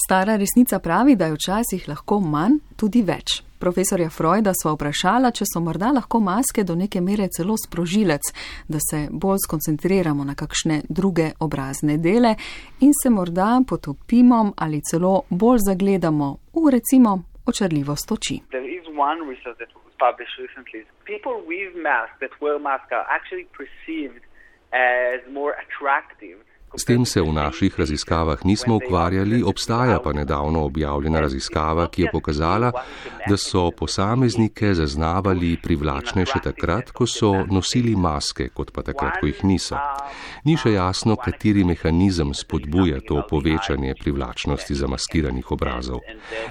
Stara 0.05 0.37
resnica 0.37 0.79
pravi, 0.79 1.17
da 1.17 1.27
je 1.27 1.33
včasih 1.33 1.89
lahko 1.89 2.21
manj, 2.21 2.57
tudi 2.77 3.03
več. 3.07 3.43
Profesorja 3.61 4.09
Freuda 4.11 4.51
sva 4.59 4.73
vprašala, 4.75 5.31
če 5.31 5.47
so 5.47 5.61
morda 5.63 5.93
lahko 5.95 6.19
maske 6.19 6.65
do 6.67 6.75
neke 6.75 7.01
mere 7.01 7.29
celo 7.31 7.55
sprožilec, 7.55 8.33
da 8.67 8.81
se 8.83 9.05
bolj 9.25 9.45
skoncentriramo 9.45 10.25
na 10.27 10.35
kakšne 10.35 10.81
druge 10.89 11.29
obrazne 11.47 11.99
dele 12.03 12.35
in 12.81 12.91
se 13.03 13.11
morda 13.11 13.61
potopimo 13.69 14.43
ali 14.57 14.83
celo 14.91 15.23
bolj 15.31 15.63
zagledamo 15.69 16.35
v 16.59 16.75
recimo 16.75 17.19
očarljivost 17.47 18.13
oči. 18.13 18.41
As 24.73 25.21
more 25.29 25.55
attractive 25.63 26.41
S 26.77 26.85
tem 26.85 27.05
se 27.05 27.21
v 27.21 27.33
naših 27.33 27.75
raziskavah 27.79 28.45
nismo 28.45 28.77
ukvarjali, 28.77 29.43
obstaja 29.43 29.99
pa 30.01 30.13
nedavno 30.13 30.65
objavljena 30.65 31.21
raziskava, 31.21 31.89
ki 31.89 32.03
je 32.03 32.11
pokazala, 32.13 32.73
da 33.29 33.37
so 33.37 33.71
posameznike 33.71 34.75
zaznavali 34.75 35.59
privlačnejše 35.63 36.41
takrat, 36.45 36.91
ko 36.91 37.07
so 37.07 37.45
nosili 37.51 37.97
maske, 37.97 38.49
kot 38.49 38.73
pa 38.73 38.83
takrat, 38.83 39.21
ko 39.21 39.29
jih 39.29 39.45
niso. 39.45 39.77
Ni 40.49 40.57
še 40.57 40.73
jasno, 40.73 41.17
kateri 41.21 41.65
mehanizem 41.65 42.33
spodbuja 42.35 43.03
to 43.05 43.21
povečanje 43.29 43.95
privlačnosti 44.01 44.75
zamaskiranih 44.75 45.53
obrazov. 45.53 46.01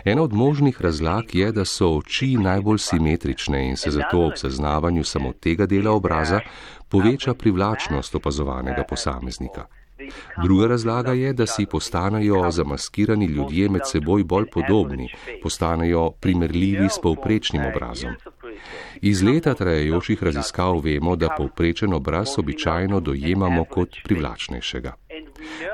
Ena 0.06 0.22
od 0.22 0.38
možnih 0.38 0.82
razlag 0.82 1.36
je, 1.36 1.52
da 1.52 1.66
so 1.66 1.96
oči 1.98 2.36
najbolj 2.38 2.78
simetrične 2.78 3.66
in 3.70 3.78
se 3.78 3.92
zato 3.92 4.22
ob 4.28 4.38
zaznavanju 4.38 5.04
samo 5.04 5.34
tega 5.34 5.66
dela 5.66 5.92
obraza 5.98 6.46
poveča 6.90 7.34
privlačnost 7.34 8.16
opazovanega 8.16 8.84
posameznika. 8.90 9.81
Druga 10.44 10.68
razlaga 10.68 11.14
je, 11.14 11.34
da 11.34 11.46
si 11.46 11.66
postanejo 11.66 12.52
zamaskirani 12.52 13.26
ljudje 13.26 13.70
med 13.70 13.82
seboj 13.86 14.24
bolj 14.24 14.46
podobni, 14.54 15.10
postanejo 15.44 16.12
primerljivi 16.12 16.90
s 16.90 17.00
povprečnim 17.04 17.62
obrazom. 17.66 18.16
Iz 19.02 19.24
leta 19.24 19.54
trajajočih 19.54 20.24
raziskav 20.24 20.80
vemo, 20.84 21.16
da 21.16 21.36
povprečen 21.38 21.94
obraz 21.94 22.40
običajno 22.40 23.00
dojemamo 23.00 23.66
kot 23.66 23.90
privlačnejšega. 24.04 24.94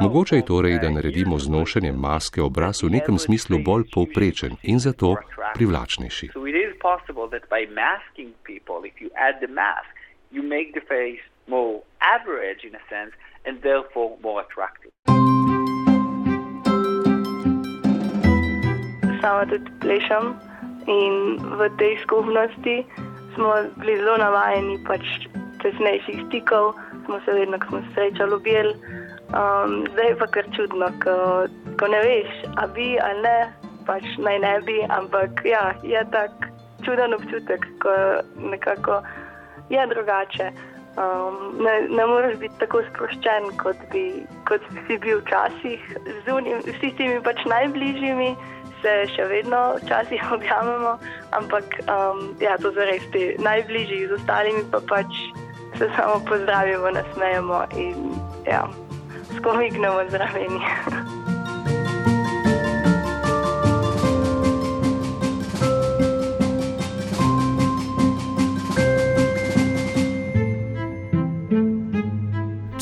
Mogoče 0.01 0.35
je 0.35 0.45
torej, 0.45 0.79
da 0.79 0.89
naredimo 0.89 1.39
z 1.39 1.49
nošenjem 1.49 1.95
maske 1.95 2.41
obraz 2.41 2.83
v 2.83 2.89
nekem 2.89 3.17
smislu 3.17 3.59
bolj 3.65 3.83
povprečen 3.93 4.55
in 4.63 4.79
zato 4.79 5.15
privlačnejši. 5.53 6.29
More 11.47 11.81
average 12.01 12.63
in 12.63 12.75
a 12.75 12.83
sense, 12.89 13.13
and 13.45 13.61
therefore 13.61 14.17
more 14.21 14.41
attractive. 14.41 14.91
Sama 19.21 19.45
tudi 19.49 19.71
plešem 19.81 20.35
in 20.87 21.39
v 21.59 21.69
tej 21.79 21.97
skupnosti 22.03 22.85
smo 23.35 23.53
bili 23.79 23.97
zelo 23.97 24.17
navajeni 24.17 24.77
pač 24.87 25.03
tesnejših 25.61 26.27
stikov, 26.27 26.75
smo 27.05 27.19
se 27.25 27.31
vedno, 27.33 27.59
ko 27.59 27.67
smo 27.67 27.79
se 27.79 27.89
srečali, 27.93 28.33
objeli. 28.33 28.73
Um, 29.27 29.83
zdaj 29.91 30.15
pa 30.19 30.27
kar 30.27 30.45
čudno, 30.55 30.87
ko, 31.03 31.15
ko 31.79 31.85
ne 31.87 31.99
veš, 31.99 32.31
a 32.55 32.67
bi 32.67 32.95
ali 32.99 33.21
ne, 33.21 33.39
pač 33.85 34.03
naj 34.17 34.39
ne 34.39 34.53
bi, 34.63 34.77
ampak 34.89 35.43
ja, 35.43 35.75
je 35.83 35.99
tak 36.11 36.31
čuden 36.85 37.13
občutek, 37.13 37.67
ko 37.83 37.91
nekako 38.39 39.01
je 39.69 39.87
drugače. 39.87 40.51
Um, 40.97 41.57
ne, 41.61 41.81
ne 41.89 42.05
moreš 42.09 42.39
biti 42.41 42.57
tako 42.57 42.81
sproščen, 42.87 43.51
kot 43.61 43.81
bi, 43.91 44.23
kot 44.49 44.63
si 44.87 44.97
bil 44.97 45.19
včasih. 45.21 45.83
Z 46.25 46.33
unim, 46.33 46.63
vsi 46.65 46.89
temi 46.97 47.19
pač 47.21 47.43
najbližjimi 47.45 48.31
se 48.81 48.95
še 49.13 49.27
vedno 49.29 49.59
včasih 49.83 50.23
objavljamo, 50.37 50.95
ampak 51.37 51.77
um, 51.85 52.23
ja, 52.41 52.57
to 52.61 52.73
so 52.73 52.87
res 52.89 53.05
ti 53.13 53.29
najbližji, 53.45 54.07
z 54.09 54.17
ostalimi 54.17 54.65
pa 54.73 54.81
pač 54.89 55.21
se 55.77 55.91
samo 55.99 56.17
pozdravimo, 56.25 56.89
nasmejemo 56.97 57.61
in 57.77 58.09
ja, 58.49 58.65
skomignemo 59.37 60.09
zraven. 60.09 60.57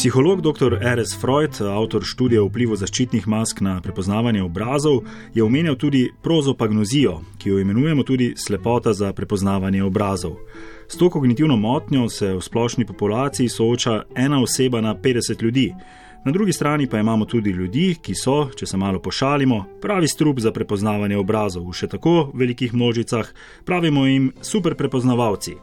Psiholog 0.05 0.41
dr. 0.41 0.77
R.S. 0.81 1.17
Freud, 1.21 1.61
avtor 1.61 2.03
študije 2.05 2.41
o 2.41 2.45
vplivu 2.45 2.75
zaščitnih 2.77 3.23
mask 3.27 3.63
na 3.65 3.79
prepoznavanje 3.81 4.43
obrazov, 4.45 4.99
je 5.33 5.41
omenjal 5.43 5.79
tudi 5.81 6.03
prozopagnozijo, 6.21 7.15
ki 7.41 7.49
jo 7.49 7.57
imenujemo 7.59 8.05
tudi 8.05 8.27
slepota 8.37 8.93
za 8.93 9.09
prepoznavanje 9.17 9.81
obrazov. 9.83 10.37
S 10.87 11.01
to 11.01 11.09
kognitivno 11.09 11.57
motnjo 11.57 12.05
se 12.09 12.35
v 12.35 12.41
splošni 12.41 12.85
populaciji 12.85 13.49
sooča 13.49 14.03
ena 14.15 14.43
oseba 14.43 14.81
na 14.81 14.93
50 14.95 15.41
ljudi. 15.43 15.71
Na 16.25 16.31
drugi 16.31 16.53
strani 16.53 16.87
pa 16.87 16.99
imamo 16.99 17.25
tudi 17.25 17.49
ljudi, 17.49 17.95
ki 18.01 18.13
so, 18.13 18.51
če 18.55 18.65
se 18.65 18.77
malo 18.77 19.01
pošalimo, 19.01 19.63
pravi 19.81 20.07
strup 20.07 20.39
za 20.39 20.51
prepoznavanje 20.51 21.17
obrazov 21.17 21.65
v 21.65 21.73
še 21.73 21.89
tako 21.97 22.29
velikih 22.33 22.77
množicah, 22.77 23.33
pravimo 23.65 24.05
jim 24.05 24.33
super 24.41 24.77
prepoznavalci. 24.77 25.57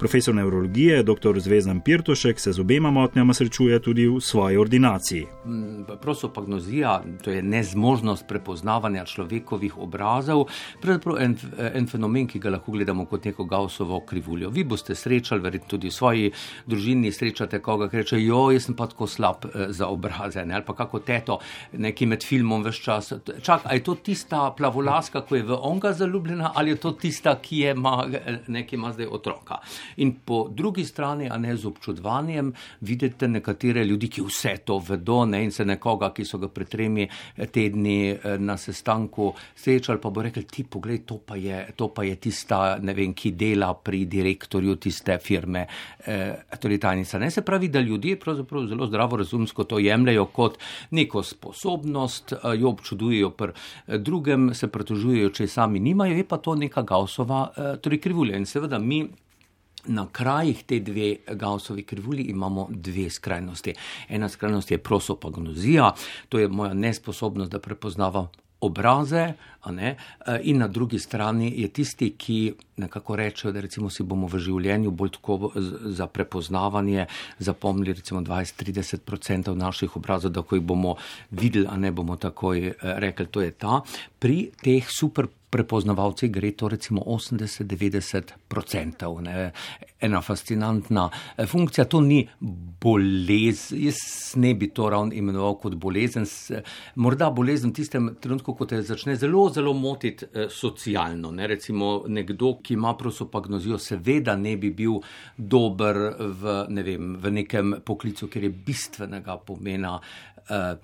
Profesor 0.00 0.34
nevrologije 0.34 1.02
dr. 1.02 1.40
Zvezdan 1.40 1.80
Pirtošek 1.80 2.40
se 2.40 2.52
z 2.52 2.60
obema 2.60 2.90
motnjama 2.90 3.34
srečuje 3.34 3.82
tudi 3.82 4.06
v 4.08 4.20
svoji 4.20 4.56
ordinaciji. 4.56 5.26
Mm, 5.44 5.82
prosopagnozija, 6.02 7.02
to 7.24 7.30
je 7.30 7.42
nezmožnost 7.42 8.24
prepoznavanja 8.28 9.04
človekovih 9.04 9.78
obrazov, 9.78 10.46
pravzaprav 10.80 11.18
en, 11.20 11.36
en 11.74 11.86
fenomen, 11.86 12.24
ki 12.26 12.40
ga 12.40 12.54
lahko 12.54 12.72
gledamo 12.72 13.04
kot 13.04 13.24
neko 13.28 13.44
gausovo 13.44 14.00
krivuljo. 14.00 14.48
Vi 14.50 14.64
boste 14.64 14.94
srečali, 14.94 15.44
verjetno 15.44 15.68
tudi 15.68 15.92
v 15.92 15.92
svoji 15.92 16.32
družini 16.66 17.12
srečate 17.12 17.60
koga, 17.60 17.90
ki 17.92 18.00
reče: 18.00 18.22
Jo, 18.24 18.46
jaz 18.56 18.70
sem 18.70 18.78
pa 18.80 18.88
tako 18.88 19.06
slab 19.06 19.44
eh, 19.44 19.66
za 19.68 19.90
obraze, 19.92 20.46
ne? 20.46 20.54
ali 20.54 20.64
pa 20.64 20.78
kako 20.80 21.02
teto, 21.04 21.38
neki 21.72 22.06
med 22.06 22.24
filmom 22.24 22.64
vse 22.64 22.82
čas. 22.82 23.12
Čak, 23.42 23.68
a 23.68 23.76
je 23.76 23.84
to 23.84 23.98
tista 24.00 24.48
plavolaska, 24.56 25.26
ki 25.28 25.42
je 25.42 25.44
v 25.52 25.60
onga 25.60 25.92
zaljubljena, 25.92 26.52
ali 26.54 26.72
je 26.72 26.80
to 26.80 26.96
tista, 26.96 27.36
ki 27.36 27.66
ima, 27.76 28.08
eh, 28.08 28.64
ima 28.72 28.96
zdaj 28.96 29.12
otroka? 29.12 29.60
In 29.96 30.14
po 30.24 30.48
drugi 30.50 30.84
strani, 30.84 31.28
a 31.30 31.36
ne 31.38 31.56
z 31.56 31.66
občudovanjem, 31.66 32.52
vidite 32.80 33.28
nekatere 33.28 33.84
ljudi, 33.84 34.08
ki 34.08 34.22
vse 34.22 34.56
to 34.64 34.78
vedo, 34.78 35.24
ne 35.24 35.42
in 35.44 35.52
se 35.52 35.64
nekoga, 35.64 36.12
ki 36.14 36.24
so 36.24 36.38
ga 36.38 36.48
pred 36.48 36.68
tremi 36.68 37.06
eh, 37.06 37.46
tedni 37.46 38.10
eh, 38.10 38.38
na 38.38 38.56
sestanku 38.56 39.32
srečali, 39.54 40.00
pa 40.00 40.10
bo 40.10 40.22
rekel: 40.22 40.44
Ti, 40.50 40.64
poglej, 40.64 41.02
to 41.06 41.18
pa 41.18 41.36
je, 41.36 41.72
to 41.76 41.90
pa 41.94 42.04
je 42.04 42.16
tista, 42.16 42.78
ne 42.82 42.94
vem, 42.94 43.14
ki 43.14 43.34
dela 43.36 43.72
pri 43.74 44.04
direktorju 44.06 44.76
tiste 44.76 45.18
firme, 45.18 45.66
eh, 46.06 46.56
torej 46.60 46.78
tajnica. 46.78 47.18
Ne 47.18 47.30
se 47.30 47.42
pravi, 47.42 47.68
da 47.68 47.80
ljudje 47.80 48.18
pravzaprav 48.20 48.66
zelo 48.66 48.86
zdravo 48.86 49.16
razumsko 49.16 49.64
to 49.64 49.78
jemljajo 49.78 50.24
kot 50.26 50.58
neko 50.90 51.22
sposobnost, 51.22 52.32
eh, 52.32 52.38
jo 52.58 52.68
občudujejo 52.68 53.30
pri 53.30 53.52
drugem, 53.86 54.54
se 54.54 54.68
pretožujejo, 54.68 55.30
če 55.30 55.46
sami 55.48 55.80
nimajo, 55.80 56.16
je 56.16 56.24
pa 56.24 56.38
to 56.38 56.54
neka 56.54 56.82
gausova 56.82 57.50
eh, 57.50 57.76
torej 57.82 58.00
krivulja. 58.00 58.36
In 58.36 58.46
seveda 58.46 58.78
mi 58.78 59.04
Na 59.86 60.06
krajih 60.12 60.62
te 60.64 60.80
dve 60.80 61.16
Gaussovi 61.26 61.82
krivulji 61.82 62.22
imamo 62.22 62.68
dve 62.70 63.10
skrajnosti. 63.10 63.74
Ena 64.08 64.28
skrajnost 64.28 64.70
je 64.70 64.78
prosopagnozija, 64.78 65.92
to 66.28 66.38
je 66.38 66.48
moja 66.48 66.74
nesposobnost, 66.74 67.50
da 67.50 67.58
prepoznavam 67.58 68.28
obraze, 68.60 69.32
e, 69.70 69.96
in 70.42 70.58
na 70.58 70.68
drugi 70.68 70.98
strani 70.98 71.52
je 71.56 71.68
tisti, 71.68 72.10
ki 72.18 72.52
nekako 72.76 73.16
rečejo, 73.16 73.52
da 73.52 73.60
recimo 73.60 73.90
si 73.90 74.02
bomo 74.02 74.26
v 74.26 74.38
življenju 74.38 74.90
bolj 74.90 75.10
tako 75.16 75.52
za 75.96 76.06
prepoznavanje 76.06 77.06
zapomnili 77.38 77.92
recimo 77.92 78.20
20-30% 78.20 79.54
naših 79.54 79.96
obrazov, 79.96 80.32
da 80.32 80.42
ko 80.42 80.56
jih 80.56 80.64
bomo 80.64 80.96
videli, 81.30 81.66
a 81.68 81.76
ne 81.76 81.92
bomo 81.92 82.16
takoj 82.16 82.66
e, 82.66 82.74
rekli, 82.82 83.26
to 83.26 83.40
je 83.40 83.50
ta. 83.50 83.80
Pri 84.18 84.50
teh 84.62 84.88
super 84.88 85.28
prepoznavalci 85.50 86.28
gre 86.28 86.52
to 86.52 86.68
recimo 86.68 87.02
80-90%. 87.06 89.20
Ne. 89.20 89.52
Ena 90.00 90.20
fascinantna 90.20 91.10
eh, 91.36 91.46
funkcija, 91.46 91.84
to 91.84 92.00
ni 92.00 92.28
bolezen, 92.80 93.84
jaz 93.84 93.96
ne 94.36 94.54
bi 94.54 94.70
to 94.74 94.90
ravno 94.90 95.14
imenoval 95.14 95.54
kot 95.60 95.74
bolezen, 95.74 96.26
morda 96.94 97.30
bolezen 97.30 97.70
v 97.70 97.74
tistem 97.76 98.14
trenutku, 98.20 98.54
ko 98.56 98.66
te 98.66 98.82
začne 98.82 99.16
zelo, 99.16 99.48
zelo 99.52 99.72
motiti 99.76 100.26
eh, 100.32 100.46
socialno. 100.50 101.30
Ne. 101.30 101.46
Recimo 101.50 102.04
nekdo, 102.08 102.54
ki 102.62 102.74
ima 102.74 102.94
prosopagnozijo, 102.96 103.78
seveda 103.78 104.36
ne 104.36 104.56
bi 104.56 104.70
bil 104.70 105.00
dober 105.36 105.96
v, 106.18 106.64
ne 106.68 106.82
vem, 106.86 107.16
v 107.20 107.30
nekem 107.42 107.80
poklicu, 107.84 108.28
ker 108.30 108.42
je 108.46 108.50
bistvenega 108.50 109.36
pomena. 109.46 109.98
Uh, 110.50 110.74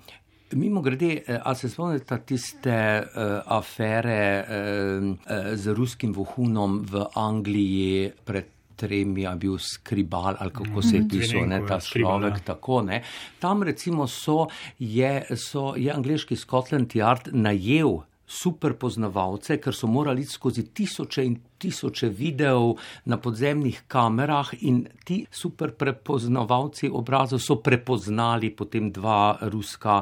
Mimo 0.51 0.81
grede, 0.81 1.23
eh, 1.27 1.39
ali 1.43 1.55
se 1.55 1.69
spomnite 1.69 2.21
tiste 2.25 3.03
uh, 3.03 3.41
afere 3.45 4.45
uh, 4.47 5.55
z 5.55 5.73
ruskim 5.75 6.13
vohunom 6.13 6.85
v 6.87 7.03
Angliji 7.15 8.11
pred 8.23 8.45
tremi, 8.77 9.25
a 9.25 9.35
bil 9.35 9.57
skribal 9.59 10.37
ali 10.39 10.51
kako 10.51 10.81
se 10.81 10.95
je 10.95 11.01
mhm. 11.01 11.09
pisal, 11.09 11.47
ne 11.49 11.61
ta 11.67 11.79
človek 11.79 12.33
ja. 12.33 12.43
tako. 12.53 12.81
Ne. 12.81 13.01
Tam 13.39 13.63
recimo 13.63 14.07
so, 14.07 14.47
je, 14.79 15.25
so, 15.35 15.73
je 15.75 15.91
angliški 15.91 16.35
Scotland 16.35 16.95
Yard 16.95 17.33
najel 17.33 17.97
super 18.27 18.75
poznavalce, 18.75 19.57
ker 19.63 19.75
so 19.75 19.87
morali 19.87 20.25
skozi 20.27 20.67
tisoče 20.75 21.25
in 21.25 21.37
tisoče 21.57 22.09
videov 22.09 22.77
na 23.05 23.17
podzemnih 23.17 23.83
kamerah 23.87 24.53
in 24.61 24.85
ti 25.03 25.25
super 25.31 25.71
prepoznavalci 25.71 26.89
obrazov 26.89 27.39
so 27.39 27.59
prepoznali 27.61 28.51
potem 28.55 28.91
dva 28.91 29.37
ruska 29.41 30.01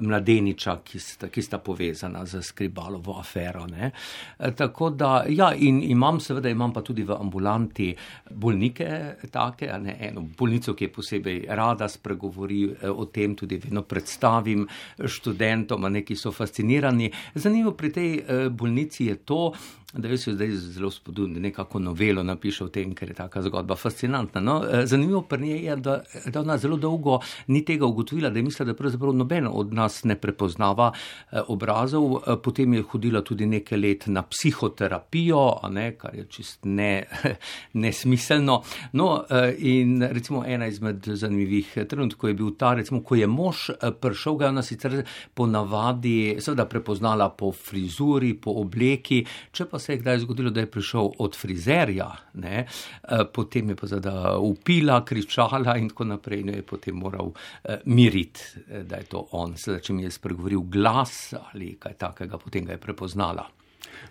mladeniča, 0.00 0.78
ki 0.84 0.98
sta, 0.98 1.28
ki 1.28 1.42
sta 1.42 1.58
povezana 1.58 2.24
z 2.26 2.42
skribalovo 2.42 3.18
afero. 3.18 3.66
Ne. 3.66 3.90
E, 4.38 4.50
tako 4.54 4.90
da, 4.90 5.24
ja, 5.28 5.52
in 5.54 5.82
imam 5.82 6.20
seveda, 6.20 6.50
imam 6.50 6.72
pa 6.72 6.82
tudi 6.82 7.02
v 7.02 7.14
ambulanti 7.14 7.92
bolnike 8.30 8.88
take, 9.30 9.70
ne, 9.78 9.96
eno 10.08 10.24
bolnico, 10.38 10.74
ki 10.74 10.88
je 10.88 10.92
posebej 10.92 11.40
rada 11.48 11.88
spregovori 11.88 12.64
e, 12.64 12.90
o 12.90 13.06
tem, 13.06 13.36
tudi 13.38 13.60
vedno 13.62 13.82
predstavim 13.82 14.66
študentom, 14.98 15.86
neki 15.92 16.16
so 16.16 16.32
fascinirani. 16.32 17.10
Zanimivo 17.34 17.74
pri 17.78 17.92
tej 17.92 18.10
e, 18.18 18.42
bolnici 18.50 19.06
je 19.12 19.16
to, 19.22 19.52
da 19.96 20.08
veš, 20.08 20.24
zdaj 20.28 20.50
zelo 20.50 20.90
spodbudno, 20.90 21.40
nekako 21.40 21.78
novelo 21.78 22.22
napiše 22.22 22.64
o 22.64 22.68
tem, 22.68 22.94
ker 22.94 23.08
je 23.10 23.14
ta 23.14 23.28
zgodba 23.42 23.76
fascinantna. 23.76 24.40
No, 24.40 24.64
eh, 24.70 24.86
zanimivo 24.86 25.22
pa 25.22 25.36
je, 25.36 25.76
da, 25.76 26.02
da 26.26 26.40
ona 26.40 26.58
zelo 26.58 26.76
dolgo 26.76 27.20
ni 27.46 27.64
tega 27.64 27.86
ugotovila, 27.86 28.30
da 28.30 28.38
je 28.38 28.42
mislila, 28.42 28.72
da 28.72 28.74
pravzaprav 28.74 29.12
noben 29.14 29.46
od 29.50 29.72
nas 29.72 30.04
ne 30.04 30.16
prepoznava 30.16 30.92
eh, 30.92 31.40
obrazov. 31.48 32.16
Eh, 32.16 32.36
potem 32.42 32.74
je 32.74 32.82
hodila 32.82 33.22
tudi 33.22 33.46
nekaj 33.46 33.78
let 33.78 34.06
na 34.06 34.22
psihoterapijo, 34.22 35.60
ne, 35.70 35.92
kar 35.98 36.14
je 36.14 36.26
čist 36.28 36.64
ne, 36.64 37.04
nesmiselno. 37.84 38.62
No, 38.92 39.24
in 39.58 40.02
recimo 40.02 40.44
ena 40.46 40.66
izmed 40.66 41.06
zanimivih 41.06 41.78
trenutkov 41.88 42.30
je 42.30 42.34
bil 42.34 42.50
ta, 42.58 42.74
recimo, 42.74 43.02
ko 43.02 43.14
je 43.14 43.26
mož 43.26 43.70
prišel, 44.00 44.36
ga 44.36 44.44
je 44.44 44.48
ona 44.48 44.62
sicer 44.62 44.98
ponavadi 45.34 46.36
seveda 46.40 46.66
prepoznala 46.66 47.28
po 47.28 47.52
frizuri, 47.52 48.34
po 48.34 48.56
obleki, 48.60 49.22
če 49.52 49.68
pa 49.70 49.78
se 49.84 49.92
je 49.92 49.98
kdaj 50.00 50.18
zgodilo, 50.24 50.50
da 50.50 50.64
je 50.64 50.70
prišel 50.70 51.10
od 51.18 51.36
frizerja, 51.36 52.08
ne, 52.34 52.64
eh, 52.64 53.24
potem 53.32 53.68
je 53.68 53.76
pa 53.76 53.86
zada 53.86 54.38
upila, 54.38 55.02
kričala 55.04 55.76
in 55.76 55.88
tako 55.92 56.04
naprej, 56.04 56.40
in 56.40 56.48
jo 56.48 56.60
je 56.60 56.62
potem 56.62 56.96
moral 56.96 57.32
eh, 57.64 57.82
miriti, 57.84 58.40
eh, 58.68 58.82
da 58.82 58.96
je 58.96 59.10
to 59.12 59.26
on. 59.32 59.56
Sedaj, 59.56 59.80
če 59.80 59.92
mi 59.92 60.06
je 60.08 60.14
spregovoril 60.14 60.64
glas 60.72 61.34
ali 61.52 61.74
kaj 61.80 61.98
takega, 62.00 62.38
potem 62.38 62.64
ga 62.64 62.78
je 62.78 62.82
prepoznala. 62.82 63.48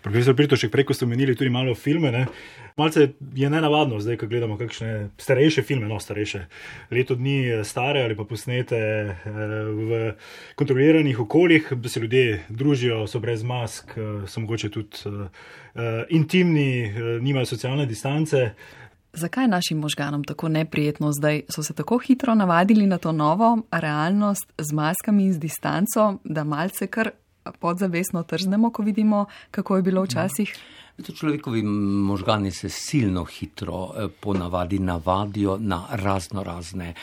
Profesor 0.02 0.36
Pritošek, 0.36 0.72
preko 0.72 0.94
ste 0.94 1.04
omenili 1.04 1.36
tudi 1.36 1.50
malo 1.50 1.74
filme. 1.74 2.12
Ne? 2.12 2.26
Malce 2.76 3.08
je 3.34 3.50
nenavadno, 3.50 4.00
zdaj, 4.00 4.16
ko 4.16 4.26
gledamo 4.26 4.58
kakšne 4.58 5.08
starejše 5.18 5.62
filme, 5.62 5.88
no 5.88 6.00
starejše, 6.00 6.44
leto 6.90 7.14
dni 7.14 7.64
stare 7.64 8.02
ali 8.02 8.16
pa 8.16 8.24
posnete 8.24 8.76
eh, 8.76 9.16
v 9.70 10.12
kontroliranih 10.54 11.20
okoljih, 11.20 11.72
da 11.72 11.88
se 11.88 12.00
ljudje 12.00 12.44
družijo, 12.48 13.06
so 13.06 13.20
brez 13.20 13.42
mask, 13.42 13.96
eh, 13.96 14.26
so 14.26 14.40
mogoče 14.40 14.70
tudi 14.70 14.96
eh, 15.06 16.04
intimni, 16.10 16.92
nimajo 17.20 17.46
socialne 17.46 17.86
distance. 17.86 18.50
Zakaj 19.12 19.48
našim 19.48 19.78
možganom 19.78 20.24
tako 20.24 20.48
neprijetno 20.48 21.12
zdaj? 21.12 21.42
So 21.48 21.62
se 21.62 21.74
tako 21.74 21.98
hitro 21.98 22.34
navadili 22.34 22.86
na 22.86 22.98
to 22.98 23.12
novo 23.12 23.62
realnost 23.70 24.52
z 24.58 24.72
maskami 24.72 25.24
in 25.24 25.32
z 25.32 25.38
distanco, 25.38 26.18
da 26.24 26.44
malce 26.44 26.86
kar 26.86 27.10
podzavestno 27.52 28.22
trznemo, 28.22 28.70
ko 28.70 28.82
vidimo, 28.82 29.26
kako 29.50 29.76
je 29.76 29.82
bilo 29.82 30.02
včasih? 30.02 30.54
Človekovi 31.14 31.62
možgani 31.62 32.50
se 32.50 32.68
silno 32.68 33.24
hitro 33.24 33.90
eh, 33.96 34.08
ponavadi 34.20 34.78
navadijo 34.78 35.58
na 35.60 35.86
razno 35.90 36.42
razne 36.42 36.94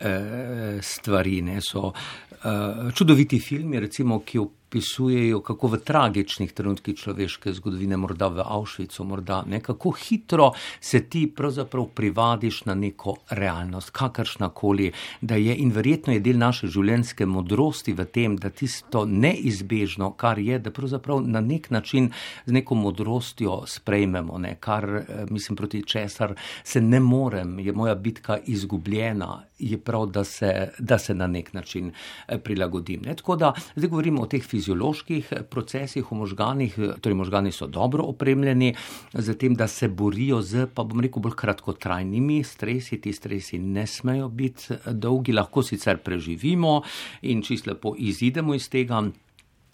eh, 0.00 0.78
stvari. 0.82 1.42
Ne, 1.42 1.60
so 1.60 1.92
eh, 1.92 2.92
čudoviti 2.94 3.40
filmi, 3.40 3.80
recimo, 3.80 4.20
ki 4.20 4.38
opisujejo, 4.70 5.40
kako 5.42 5.66
v 5.66 5.78
tragičnih 5.82 6.52
trenutkih 6.54 6.94
človeške 6.94 7.50
zgodovine, 7.52 7.96
morda 7.98 8.28
v 8.30 8.44
Avšvicu, 8.46 9.04
morda 9.04 9.42
ne, 9.50 9.58
kako 9.60 9.90
hitro 9.90 10.52
se 10.80 11.00
ti 11.10 11.26
pravzaprav 11.26 11.88
privadiš 11.94 12.64
na 12.64 12.74
neko 12.74 13.16
realnost, 13.30 13.90
kakršna 13.90 14.48
koli, 14.48 14.92
da 15.20 15.34
je 15.34 15.56
in 15.56 15.72
verjetno 15.74 16.12
je 16.14 16.20
del 16.22 16.38
naše 16.38 16.70
življenjske 16.70 17.26
modrosti 17.26 17.96
v 17.98 18.06
tem, 18.06 18.36
da 18.38 18.50
tisto 18.50 19.02
neizbežno, 19.06 20.12
kar 20.14 20.38
je, 20.38 20.60
da 20.62 20.70
pravzaprav 20.70 21.18
na 21.26 21.42
nek 21.42 21.70
način 21.70 22.12
z 22.46 22.54
neko 22.54 22.78
modrostjo 22.78 23.64
sprejmemo, 23.66 24.38
ne, 24.38 24.54
kar 24.60 24.86
eh, 24.86 25.26
mislim 25.30 25.58
proti 25.58 25.82
česar 25.82 26.36
se 26.62 26.80
ne 26.80 27.00
morem, 27.00 27.58
je 27.58 27.72
moja 27.72 27.94
bitka 27.94 28.38
izgubljena, 28.46 29.42
je 29.58 29.78
prav, 29.78 30.06
da 30.06 30.24
se, 30.24 30.70
da 30.78 30.98
se 30.98 31.14
na 31.14 31.26
nek 31.26 31.52
način 31.52 31.90
eh, 32.28 32.38
prilagodim. 32.38 33.02
Ne. 33.04 33.16
Tako 33.16 33.36
da 33.36 33.52
zdaj 33.74 33.88
govorimo 33.88 34.22
o 34.22 34.26
teh 34.26 34.44
fizičnih 34.44 34.59
fizioloških 34.60 35.32
procesih 35.50 36.04
v 36.04 36.16
možganih, 36.16 36.76
torej 37.00 37.16
možgani 37.16 37.52
so 37.52 37.66
dobro 37.66 38.04
opremljeni, 38.04 38.74
z 39.14 39.34
tem, 39.34 39.54
da 39.54 39.68
se 39.68 39.88
borijo 39.88 40.42
z, 40.42 40.66
pa 40.74 40.84
bom 40.84 41.00
rekel, 41.00 41.22
bolj 41.22 41.36
kratkotrajnimi 41.40 42.42
stresi. 42.44 43.00
Ti 43.00 43.12
stresi 43.12 43.58
ne 43.58 43.86
smejo 43.86 44.28
biti 44.28 44.76
dolgi, 44.92 45.32
lahko 45.32 45.62
sicer 45.62 46.02
preživimo 46.04 46.82
in 47.22 47.42
čisto 47.42 47.70
lepo 47.70 47.94
izidemo 47.96 48.54
iz 48.54 48.68
tega 48.68 49.00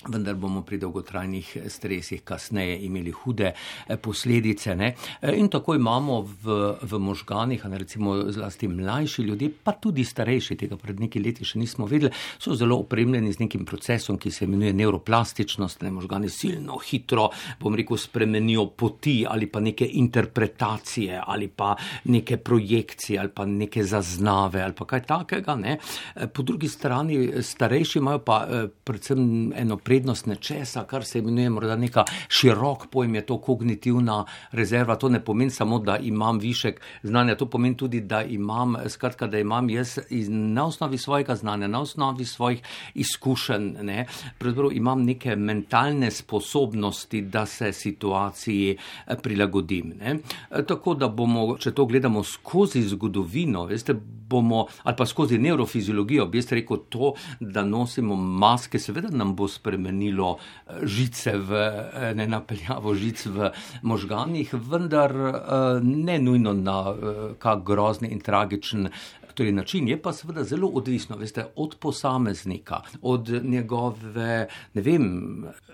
vendar 0.09 0.35
bomo 0.35 0.62
pri 0.62 0.79
dolgotrajnih 0.79 1.57
stresih 1.69 2.23
kasneje 2.25 2.79
imeli 2.87 3.11
hude 3.11 3.53
eh, 3.53 3.97
posledice. 3.97 4.75
Ne? 4.77 4.95
Eh, 5.21 5.35
in 5.38 5.49
tako 5.49 5.75
imamo 5.75 6.21
v, 6.23 6.57
v 6.83 6.99
možganih, 6.99 7.64
ne 7.64 7.79
recimo 7.79 8.16
zlasti 8.31 8.69
mlajši 8.69 9.23
ljudje, 9.23 9.51
pa 9.64 9.73
tudi 9.73 10.05
starejši, 10.05 10.57
tega 10.57 10.77
pred 10.77 11.01
nekaj 11.01 11.23
leti 11.23 11.45
še 11.45 11.59
nismo 11.59 11.87
vedeli, 11.87 12.12
so 12.38 12.55
zelo 12.55 12.79
opremljeni 12.85 13.33
z 13.33 13.45
nekim 13.45 13.64
procesom, 13.66 14.19
ki 14.19 14.31
se 14.31 14.45
imenuje 14.45 14.73
neuroplastičnost. 14.73 15.83
Ne? 15.83 15.92
Možgani 15.97 16.31
silno 16.31 16.79
hitro, 16.83 17.29
bom 17.61 17.75
rekel, 17.75 17.99
spremenijo 18.01 18.69
poti 18.77 19.19
ali 19.29 19.47
pa 19.51 19.61
neke 19.61 19.87
interpretacije 19.87 21.21
ali 21.27 21.49
pa 21.49 21.75
neke 22.05 22.37
projekcije 22.37 23.19
ali 23.21 23.31
pa 23.35 23.47
neke 23.47 23.85
zaznave 23.85 24.62
ali 24.62 24.75
pa 24.77 24.87
kaj 24.87 25.05
takega. 25.07 25.57
Ne? 25.57 25.79
Eh, 26.14 26.27
po 26.27 26.42
drugi 26.42 26.69
strani 26.69 27.42
starejši 27.42 27.99
imajo 27.99 28.19
pa 28.27 28.37
predvsem 28.85 29.53
eno 29.57 29.77
prednost, 29.77 29.96
prednost 29.97 30.27
nečesa, 30.27 30.85
kar 30.85 31.05
se 31.05 31.19
imenuje 31.19 31.51
morda 31.51 31.77
neka 31.77 32.05
širok 32.29 32.87
pojem, 32.93 33.15
je 33.15 33.27
to 33.27 33.39
kognitivna 33.41 34.25
rezerva. 34.53 34.97
To 35.01 35.09
ne 35.09 35.23
pomeni 35.25 35.51
samo, 35.51 35.79
da 35.79 35.97
imam 35.97 36.39
višek 36.39 36.81
znanja, 37.03 37.37
to 37.37 37.47
pomeni 37.47 37.77
tudi, 37.77 38.01
da 38.01 38.23
imam, 38.23 38.77
skratka, 38.89 39.27
da 39.27 39.39
imam 39.39 39.71
jaz 39.71 39.99
na 40.29 40.67
osnovi 40.67 40.99
svojega 40.99 41.35
znanja, 41.35 41.67
na 41.67 41.81
osnovi 41.81 42.25
svojih 42.25 42.61
izkušenj, 42.95 43.73
ne, 43.83 44.07
pravzaprav 44.39 44.73
imam 44.73 45.05
neke 45.05 45.37
mentalne 45.37 46.11
sposobnosti, 46.11 47.23
da 47.23 47.47
se 47.47 47.73
situaciji 47.73 48.77
eh, 49.07 49.17
prilagodim. 49.23 49.95
Ne. 50.01 50.19
Eh, 50.51 50.63
tako 50.69 50.95
da 50.95 51.09
bomo, 51.09 51.57
če 51.59 51.73
to 51.73 51.87
gledamo 51.87 52.25
skozi 52.25 52.83
zgodovino, 52.83 53.65
veste, 53.65 53.97
bomo, 54.29 54.67
ali 54.83 54.97
pa 54.97 55.07
skozi 55.07 55.39
neurofiziologijo, 55.39 56.27
bi 56.27 56.39
jaz 56.39 56.53
rekel 56.53 56.85
to, 56.89 57.15
da 57.41 57.65
nosimo 57.65 58.17
maske, 58.17 58.79
seveda 58.79 59.09
nam 59.09 59.37
bo 59.37 59.49
spremenilo 59.49 59.76
spremenilo 59.77 60.37
eh, 60.37 60.87
žice 60.87 61.37
v 61.37 61.53
eh, 61.53 62.15
ne 62.15 62.27
napeljavo 62.27 62.95
žic 62.95 63.27
v 63.27 63.51
možganih, 63.83 64.55
vendar 64.55 65.12
eh, 65.12 65.81
ne 65.83 66.19
nujno 66.19 66.53
na 66.53 66.95
kak 67.39 67.65
grozni 67.65 68.09
in 68.09 68.21
tragičen 68.21 68.89
torej 69.37 69.53
način 69.53 69.88
je 69.88 69.99
pa 70.03 70.12
seveda 70.12 70.44
zelo 70.44 70.68
odvisno 70.68 71.16
veste, 71.16 71.44
od 71.57 71.77
posameznika, 71.81 72.81
od 73.03 73.29
njegove, 73.44 74.49
ne 74.75 74.83
vem, 74.83 75.07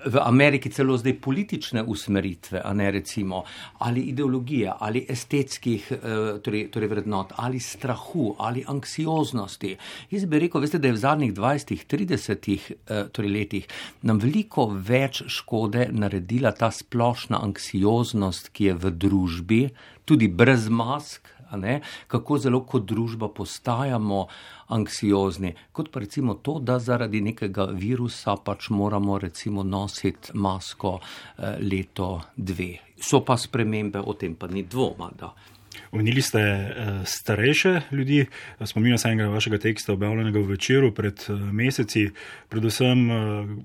v 0.07 0.19
Ameriki 0.21 0.71
celo 0.71 0.97
zdaj 0.99 1.15
politične 1.21 1.83
usmeritve, 1.83 2.63
a 2.65 2.73
ne 2.73 2.91
recimo, 2.91 3.43
ali 3.79 4.01
ideologije, 4.01 4.73
ali 4.79 5.07
estetskih 5.09 5.93
eh, 5.93 5.99
torej, 6.43 6.69
torej 6.71 6.89
vrednot, 6.89 7.33
ali 7.37 7.61
strahu, 7.61 8.35
ali 8.39 8.65
anksioznosti. 8.67 9.77
Jaz 10.11 10.25
bi 10.25 10.39
rekel, 10.39 10.61
veste, 10.61 10.79
da 10.79 10.91
je 10.91 10.97
v 10.99 11.03
zadnjih 11.05 11.35
20-30 11.35 12.73
eh, 12.87 13.05
torej 13.13 13.31
letih 13.31 13.69
nam 14.03 14.19
veliko 14.19 14.67
več 14.75 15.23
škode 15.27 15.89
naredila 15.93 16.53
ta 16.53 16.71
splošna 16.71 17.39
anksioznost, 17.43 18.51
ki 18.53 18.73
je 18.73 18.75
v 18.75 18.91
družbi, 18.91 19.63
tudi 20.05 20.29
brez 20.29 20.69
mask, 20.69 21.29
ne, 21.57 21.81
kako 22.07 22.39
zelo 22.39 22.63
kot 22.67 22.85
družba 22.89 23.29
postajamo 23.29 24.27
anksiozni, 24.73 25.55
kot 25.73 25.91
pa 25.93 26.01
recimo 26.01 26.35
to, 26.35 26.59
da 26.61 26.79
zaradi 26.79 27.21
nekega 27.21 27.69
virusa 27.73 28.37
pač 28.45 28.71
moramo 28.71 29.19
recimo 29.19 29.63
nositi 29.63 30.33
masko 30.35 30.99
eh, 30.99 31.57
leto, 31.61 32.21
dve. 32.37 32.77
So 33.03 33.21
pa 33.27 33.37
spremembe, 33.37 34.01
o 34.01 34.15
tem 34.15 34.35
pa 34.35 34.47
ni 34.47 34.63
dvoma. 34.63 35.11
Da. 35.19 35.33
Omenili 35.93 36.23
ste 36.23 36.41
uh, 36.41 37.07
starejše 37.07 37.81
ljudi, 37.91 38.27
spominjam 38.65 38.99
se 38.99 39.09
enega 39.09 39.29
vašega 39.29 39.59
teksta, 39.59 39.93
objavljenega 39.93 40.39
v 40.39 40.55
večeru 40.55 40.93
pred 40.95 41.25
uh, 41.29 41.41
meseci, 41.53 42.09
predvsem 42.49 43.11
uh, 43.11 43.17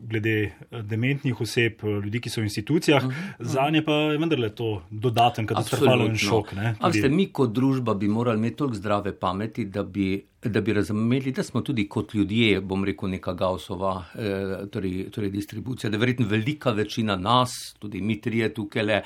glede 0.10 0.52
dementnih 0.72 1.42
oseb, 1.42 1.84
ljudi, 1.84 2.22
ki 2.22 2.30
so 2.30 2.42
v 2.42 2.50
institucijah. 2.50 3.04
Uh 3.04 3.12
-huh, 3.12 3.18
uh 3.18 3.40
-huh. 3.40 3.52
Za 3.54 3.70
nje 3.70 3.82
pa 3.86 3.94
je 3.94 4.18
vendarle 4.18 4.50
to 4.50 4.84
dodaten 4.90 5.48
katastrofalen 5.48 6.18
šok. 6.18 6.54
Ampak 6.80 7.12
mi 7.12 7.28
kot 7.32 7.52
družba 7.54 7.94
bi 7.94 8.08
morali 8.08 8.38
imeti 8.38 8.56
toliko 8.56 8.76
zdrave 8.76 9.20
pameti, 9.20 9.66
da 9.66 9.84
bi. 9.84 10.26
Da 10.44 10.62
bi 10.62 10.74
razumeli, 10.74 11.32
da 11.32 11.44
smo 11.44 11.62
tudi 11.62 11.88
kot 11.90 12.14
ljudje, 12.14 12.62
bom 12.62 12.86
rekel, 12.86 13.10
neka 13.10 13.34
gausova 13.34 14.04
eh, 14.16 14.68
torej, 14.72 15.10
torej 15.12 15.30
distribucija, 15.30 15.90
da 15.90 15.98
je 15.98 16.00
verjetno 16.00 16.28
velika 16.28 16.72
večina 16.72 17.16
nas, 17.16 17.76
tudi 17.80 18.02
mi 18.02 18.22
trije 18.22 18.54
tukaj 18.54 18.84
le. 18.84 19.02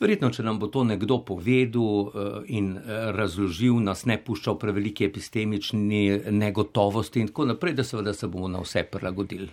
Verjetno, 0.00 0.28
če 0.28 0.44
nam 0.44 0.58
bo 0.60 0.68
to 0.68 0.82
nekdo 0.84 1.22
povedal 1.24 2.08
eh, 2.08 2.40
in 2.58 2.74
eh, 2.76 3.10
razložil, 3.16 3.78
nas 3.84 4.04
ne 4.04 4.18
puščal 4.20 4.58
preveliki 4.60 5.06
epistemični 5.08 6.32
negotovosti 6.32 7.24
in 7.24 7.32
tako 7.32 7.48
naprej, 7.52 7.78
da 7.80 7.84
seveda 7.84 8.12
se 8.14 8.28
bomo 8.28 8.50
na 8.52 8.60
vse 8.64 8.84
prilagodili. 8.92 9.48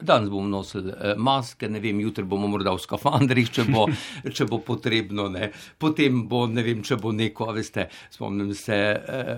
Danes 0.00 0.30
bomo 0.30 0.48
nosili 0.48 0.92
eh, 0.92 1.14
maske, 1.16 1.68
ne 1.68 1.80
vem, 1.80 2.00
jutri 2.00 2.24
bomo 2.24 2.48
morda 2.48 2.72
v 2.72 2.80
skafandrih, 2.80 3.50
če 3.52 3.64
bo, 3.68 3.86
če 4.36 4.46
bo 4.48 4.60
potrebno. 4.64 5.28
Ne. 5.32 5.50
Potem 5.78 6.22
bo, 6.28 6.46
ne 6.48 6.64
vem, 6.64 6.82
če 6.86 6.96
bo 7.00 7.12
neko, 7.12 7.50
veste, 7.56 7.86
spomnim 8.12 8.54
se 8.56 8.78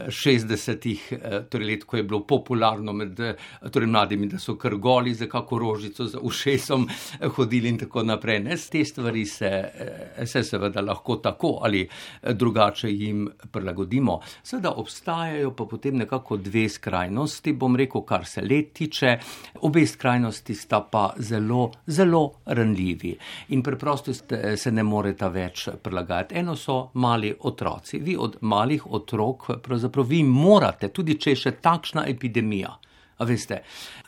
60-ih 0.09 1.09
eh, 1.13 1.19
eh, 1.23 1.39
torej 1.51 1.71
let, 1.73 1.87
ko 1.89 1.99
je 1.99 2.07
bilo 2.07 2.23
popularno 2.29 2.95
med 2.97 3.21
torej 3.73 3.91
mladimi, 3.91 4.31
da 4.31 4.39
so 4.43 4.55
krgoli 4.61 5.15
za 5.19 5.27
kako 5.31 5.59
rožico 5.59 6.07
za 6.07 6.21
ušesom 6.23 6.87
hodili 7.37 7.73
in 7.73 7.81
tako 7.83 8.07
naprej. 8.07 8.43
Ne. 8.47 8.57
Te 8.73 8.85
stvari 8.85 9.27
se, 9.27 9.51
se 10.27 10.43
seveda 10.47 10.81
lahko 10.81 11.17
tako 11.21 11.59
ali 11.67 11.83
drugače 12.23 12.91
jim 12.91 13.27
prilagodimo. 13.51 14.21
Seveda 14.43 14.73
obstajajo 14.81 15.51
pa 15.57 15.67
potem 15.69 15.99
nekako 16.01 16.37
dve 16.37 16.69
skrajnosti, 16.69 17.53
bom 17.53 17.77
rekel, 17.77 18.05
kar 18.07 18.27
se 18.27 18.43
let 18.43 18.73
tiče. 18.73 19.17
Obe 19.61 19.87
skrajnosti 19.87 20.52
tisti 20.53 20.67
sta 20.67 20.81
pa 20.81 21.15
zelo, 21.19 21.73
zelo 21.87 22.33
ranljivi 22.47 23.19
in 23.49 23.63
preprosto 23.63 24.13
se 24.57 24.71
ne 24.71 24.83
moreta 24.83 25.29
več 25.29 25.69
prilagajati. 25.83 26.35
Eno 26.39 26.57
so 26.57 26.91
mali 26.95 27.35
otroci. 27.41 27.99
Vi 27.99 28.17
od 28.17 28.37
malih 28.41 28.87
otrok, 28.87 29.51
pravzaprav 29.63 30.07
vi 30.07 30.23
morate, 30.23 30.89
tudi 30.89 31.19
če 31.19 31.31
je 31.31 31.37
še 31.37 31.53
takšna 31.61 32.07
epidemija. 32.09 32.73
A 33.19 33.25
veste, 33.25 33.63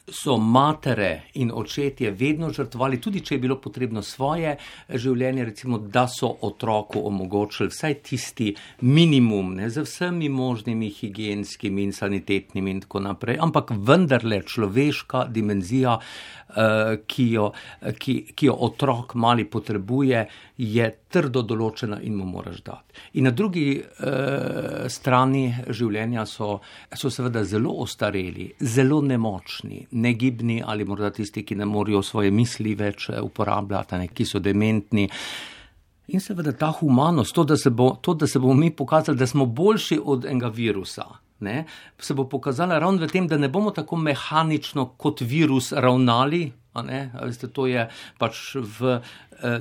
so 0.07 0.37
matere 0.37 1.23
in 1.35 1.51
očetje 1.55 2.11
vedno 2.11 2.51
žrtvovali, 2.53 3.01
tudi 3.01 3.21
če 3.25 3.35
je 3.35 3.41
bilo 3.41 3.57
potrebno 3.57 4.03
svoje 4.03 4.57
življenje, 4.89 5.45
recimo, 5.49 5.79
da 5.79 6.05
so 6.09 6.29
otroku 6.45 7.01
omogočili 7.09 7.71
vsaj 7.73 7.95
tisti 8.05 8.51
minimum, 8.85 9.55
ne 9.57 9.71
z 9.71 9.85
vsemi 9.87 10.29
možnimi 10.29 10.91
higijenskimi 10.93 11.87
in 11.89 11.93
sanitetnimi 11.97 12.71
in 12.71 12.83
tako 12.85 13.01
naprej, 13.01 13.39
ampak 13.41 13.73
vendarle 13.73 14.43
človeška 14.43 15.25
dimenzija, 15.33 15.97
eh, 15.97 16.97
ki 17.07 17.31
jo, 17.31 17.51
ki, 17.99 18.19
ki 18.37 18.47
jo 18.47 18.59
otrok 18.69 19.15
mali 19.15 19.49
potrebuje, 19.49 20.27
je 20.57 20.91
trdo 21.11 21.43
določena 21.43 21.99
in 22.05 22.15
mu 22.19 22.27
moraš 22.29 22.61
dati. 22.67 23.01
In 23.19 23.25
na 23.25 23.33
drugi 23.35 23.81
eh, 23.81 24.85
strani 24.93 25.47
življenja 25.69 26.27
so, 26.29 26.61
so 26.93 27.11
seveda 27.11 27.45
zelo 27.49 27.73
ostareli, 27.83 28.51
zelo 28.61 29.01
nemočni, 29.03 29.81
negibni 29.95 30.63
ali 30.67 30.85
morda 30.85 31.11
tisti, 31.15 31.45
ki 31.47 31.57
ne 31.57 31.67
morejo 31.69 32.03
svoje 32.03 32.31
misli 32.31 32.75
več 32.75 33.09
eh, 33.11 33.21
uporabljati, 33.23 34.01
ne, 34.03 34.09
ki 34.09 34.27
so 34.29 34.43
dementni. 34.43 35.09
In 36.15 36.21
seveda 36.21 36.53
ta 36.53 36.69
humanost, 36.77 37.35
to 37.35 37.47
da, 37.49 37.57
bo, 37.71 37.95
to, 38.03 38.15
da 38.15 38.27
se 38.27 38.39
bomo 38.39 38.55
mi 38.55 38.71
pokazali, 38.71 39.19
da 39.19 39.27
smo 39.27 39.47
boljši 39.47 40.01
od 40.05 40.27
enega 40.29 40.51
virusa, 40.53 41.07
ne, 41.41 41.65
se 41.99 42.15
bo 42.15 42.29
pokazala 42.29 42.79
ravno 42.79 43.07
v 43.07 43.09
tem, 43.13 43.29
da 43.29 43.39
ne 43.41 43.49
bomo 43.49 43.73
tako 43.73 43.97
mehanično 43.97 44.91
kot 45.01 45.25
virus 45.25 45.73
ravnali, 45.73 46.51
Veste, 46.75 47.47
to 47.55 47.69
je 47.71 47.85
pač 48.19 48.57
v 48.59 48.97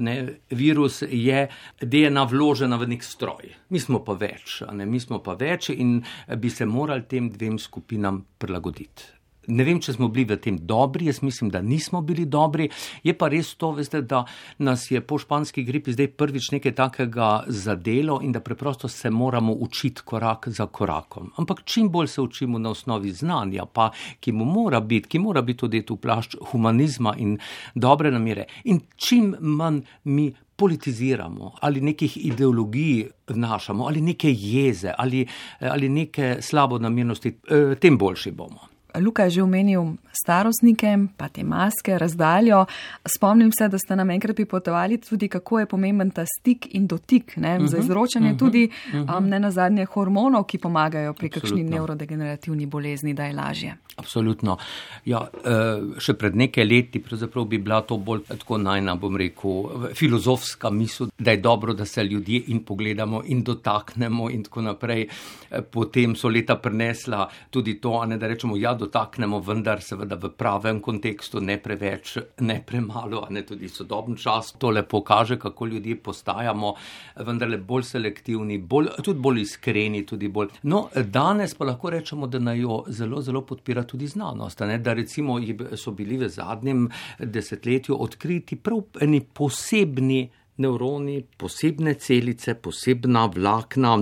ne, 0.01 0.13
virus, 0.49 1.03
je 1.05 1.45
DNA 1.81 2.23
vložena 2.25 2.79
v 2.81 2.89
nek 2.95 3.05
stroj. 3.05 3.53
Mi 3.69 3.79
smo 3.79 4.01
pa 4.01 4.17
več, 4.17 4.63
mi 4.73 4.99
smo 4.99 5.21
pa 5.21 5.38
več 5.38 5.69
in 5.69 5.99
bi 6.38 6.49
se 6.49 6.65
morali 6.65 7.05
tem 7.05 7.29
dvem 7.29 7.59
skupinam 7.61 8.23
prilagoditi. 8.41 9.22
Ne 9.47 9.65
vem, 9.67 9.79
če 9.83 9.97
smo 9.97 10.07
bili 10.07 10.23
v 10.29 10.37
tem 10.39 10.57
dobri, 10.67 11.09
jaz 11.09 11.19
mislim, 11.23 11.49
da 11.51 11.61
nismo 11.61 12.01
bili 12.01 12.23
dobri. 12.25 12.69
Je 13.03 13.11
pa 13.17 13.27
res 13.31 13.53
to, 13.59 13.73
veste, 13.75 13.99
da 14.07 14.23
nas 14.63 14.85
je 14.91 15.01
po 15.03 15.17
španski 15.19 15.65
gripi 15.67 15.91
zdaj 15.91 16.07
prvič 16.15 16.51
nekaj 16.55 16.75
takega 16.77 17.31
zadelo 17.47 18.21
in 18.23 18.31
da 18.31 18.39
preprosto 18.39 18.87
se 18.87 19.11
moramo 19.11 19.53
učiti 19.53 20.05
korak 20.05 20.47
za 20.47 20.67
korakom. 20.67 21.31
Ampak 21.37 21.63
čim 21.65 21.89
bolj 21.91 22.07
se 22.07 22.21
učimo 22.21 22.59
na 22.59 22.71
osnovi 22.71 23.11
znanja, 23.11 23.65
pa 23.65 23.91
ki 24.19 24.31
mu 24.31 24.45
mora 24.45 24.79
biti, 24.79 25.09
ki 25.09 25.19
mora 25.19 25.41
biti 25.41 25.59
tudi 25.65 25.83
tu 25.85 25.97
plašč 25.97 26.37
humanizma 26.51 27.15
in 27.17 27.37
dobre 27.75 28.11
namere. 28.11 28.47
In 28.63 28.81
čim 28.95 29.35
manj 29.39 29.83
mi. 30.03 30.31
Politiziramo 30.55 31.51
ali 31.65 31.81
nekih 31.81 32.13
ideologij 32.25 33.07
vnašamo, 33.27 33.87
ali 33.89 34.01
neke 34.01 34.29
jeze, 34.31 34.93
ali, 34.97 35.25
ali 35.59 35.89
neke 35.89 36.37
slabo 36.41 36.77
namernosti, 36.79 37.33
eh, 37.49 37.73
tem 37.81 37.97
boljši 37.97 38.31
bomo. 38.31 38.72
Luka 38.99 39.23
je 39.23 39.29
že 39.29 39.43
omenil 39.43 39.95
starostnike, 40.11 40.97
pa 41.17 41.29
te 41.29 41.43
maske, 41.43 41.97
razdaljo. 41.97 42.65
Spomnim 43.05 43.51
se, 43.51 43.67
da 43.67 43.77
ste 43.77 43.95
nam 43.95 44.09
enkrat 44.09 44.35
pripotovali 44.35 44.97
tudi, 44.97 45.27
kako 45.27 45.59
je 45.59 45.65
pomemben 45.65 46.11
ta 46.11 46.25
stik 46.25 46.67
in 46.75 46.87
dotik 46.87 47.37
ne, 47.37 47.57
uh 47.57 47.63
-huh, 47.63 47.67
za 47.67 47.77
mhm, 47.77 47.85
izročanje 47.85 48.27
uh 48.27 48.31
mhm, 48.31 48.35
-huh, 48.35 48.39
tudi 48.39 48.69
uh 48.69 48.93
-huh. 48.93 49.17
um, 49.17 49.29
ne 49.29 49.39
nazadnje 49.39 49.85
hormonov, 49.85 50.43
ki 50.43 50.57
pomagajo 50.57 51.13
pri 51.13 51.29
kakšni 51.29 51.63
nevrodegenerativni 51.63 52.65
bolezni, 52.65 53.13
da 53.13 53.25
je 53.25 53.33
lažje. 53.33 53.75
Absolutno. 53.95 54.57
Ja, 55.05 55.19
eh, 55.45 55.99
še 56.01 56.15
pred 56.17 56.35
nekaj 56.35 56.65
leti 56.65 56.99
bi 56.99 57.57
bila 57.57 57.81
to 57.81 57.97
bolj 57.97 58.23
tako 58.27 58.57
najna, 58.57 58.95
bom 58.95 59.15
rekel, 59.17 59.91
filozofska 59.93 60.69
misel, 60.69 61.09
da 61.17 61.31
je 61.31 61.37
dobro, 61.37 61.73
da 61.73 61.85
se 61.85 62.03
ljudje 62.03 62.43
in 62.47 62.63
pogledamo 62.63 63.21
in 63.25 63.43
dotaknemo 63.43 64.29
in 64.29 64.43
tako 64.43 64.61
naprej. 64.61 65.07
Eh, 65.51 65.61
potem 65.61 66.15
so 66.15 66.29
leta 66.29 66.55
prenesla 66.55 67.29
tudi 67.49 67.79
to, 67.81 68.05
ne, 68.05 68.17
da 68.17 68.27
rečemo, 68.27 68.57
ja, 68.57 68.73
dotaknemo, 68.73 69.39
vendar 69.39 69.81
seveda 69.81 70.15
v 70.15 70.29
pravem 70.29 70.81
kontekstu, 70.81 71.39
ne 71.41 71.57
preveč, 71.57 72.17
ne 72.39 72.63
premalo, 72.65 73.27
ne 73.29 73.43
tudi 73.45 73.69
sodoben 73.69 74.15
čas. 74.15 74.55
To 74.57 74.69
lepo 74.69 75.03
kaže, 75.03 75.37
kako 75.37 75.65
ljudje 75.65 75.95
postajamo, 75.95 76.73
vendar 77.15 77.49
le 77.49 77.57
bolj 77.57 77.83
selektivni, 77.83 78.57
bolj, 78.57 78.89
tudi 79.03 79.19
bolj 79.19 79.41
iskreni. 79.41 80.05
Tudi 80.05 80.27
bolj. 80.27 80.49
No, 80.63 80.87
danes 80.95 81.53
pa 81.53 81.65
lahko 81.65 81.89
rečemo, 81.93 82.27
da 82.27 82.39
naj 82.39 82.59
jo 82.59 82.83
zelo, 82.87 83.21
zelo 83.21 83.41
podpira 83.45 83.82
tudi 83.84 84.07
znanost. 84.07 84.59
Ne? 84.59 84.77
Da 84.79 84.93
recimo 84.93 85.39
so 85.75 85.91
bili 85.91 86.17
v 86.17 86.29
zadnjem 86.29 86.89
desetletju 87.19 87.97
odkriti 87.99 88.55
prav 88.55 88.84
eni 89.01 89.21
posebni 89.21 90.29
nevroni, 90.57 91.23
posebne 91.38 91.93
celice, 91.99 92.55
posebna 92.55 93.25
vlakna 93.25 93.97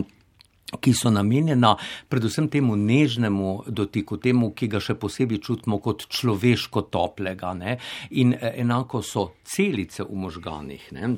ki 0.80 0.94
so 0.94 1.12
namenjena 1.12 1.76
predvsem 2.10 2.48
temu 2.50 2.76
nežnemu 2.76 3.64
dotiku, 3.68 4.18
temu, 4.18 4.52
ki 4.56 4.70
ga 4.72 4.80
še 4.84 4.96
posebej 5.00 5.42
čutimo 5.44 5.82
kot 5.84 6.08
človeško 6.08 6.86
toplega. 6.94 7.54
Ne? 7.58 7.78
In 8.22 8.34
e, 8.38 8.54
enako 8.64 9.02
so 9.04 9.28
celice 9.44 10.06
v 10.08 10.22
možganih. 10.26 10.88
Ne? 10.96 11.16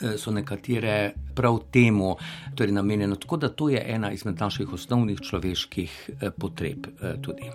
E, 0.00 0.18
so 0.18 0.30
nekatere 0.30 1.12
prav 1.34 1.58
temu 1.70 2.16
torej 2.54 2.72
namenjene, 2.72 3.16
tako 3.20 3.36
da 3.36 3.48
to 3.48 3.68
je 3.68 3.84
ena 3.86 4.12
izmed 4.12 4.40
naših 4.40 4.72
osnovnih 4.72 5.20
človeških 5.20 6.10
e, 6.20 6.30
potreb 6.30 6.86
tudi. 7.22 7.50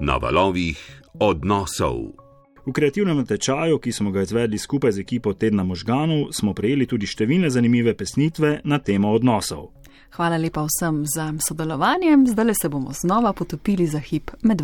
Na 0.00 0.16
valovih 0.16 1.02
odnosov. 1.20 2.22
V 2.66 2.72
kreativnem 2.72 3.26
tečaju, 3.26 3.78
ki 3.78 3.92
smo 3.92 4.10
ga 4.10 4.22
izvedli 4.22 4.58
skupaj 4.58 4.92
z 4.92 5.00
ekipo 5.00 5.32
Tedna 5.34 5.64
možganov, 5.64 6.30
smo 6.32 6.54
prejeli 6.54 6.86
tudi 6.86 7.06
številne 7.06 7.50
zanimive 7.50 7.94
pesnitve 7.98 8.60
na 8.64 8.78
temo 8.78 9.10
odnosov. 9.14 9.72
Hvala 10.12 10.36
lepa 10.36 10.66
vsem 10.68 11.02
za 11.06 11.32
sodelovanje, 11.40 12.18
zdaj 12.30 12.54
se 12.54 12.68
bomo 12.68 12.92
znova 12.92 13.32
potopili 13.32 13.86
za 13.86 13.98
hip 13.98 14.30
med 14.42 14.62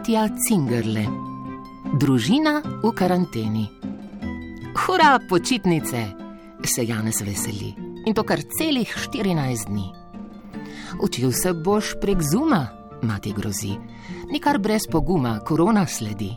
verze. 0.00 0.10
Katja 0.10 0.28
Cingerle, 0.48 1.06
družina 1.98 2.62
v 2.82 2.92
karanteni. 2.92 3.68
Hura, 4.74 5.18
počitnice, 5.28 6.16
se 6.64 6.84
Janez 6.84 7.20
veseli 7.20 7.74
in 8.06 8.14
to 8.14 8.24
kar 8.24 8.40
celih 8.58 8.88
14 8.88 9.68
dni. 9.68 9.92
Učil 11.02 11.32
se 11.32 11.52
boš 11.52 11.94
prek 12.00 12.22
zuma, 12.22 12.68
mati 13.02 13.32
grozi. 13.32 13.76
Nikar 14.32 14.58
brez 14.58 14.88
poguma, 14.90 15.40
korona 15.44 15.86
sledi. 15.86 16.32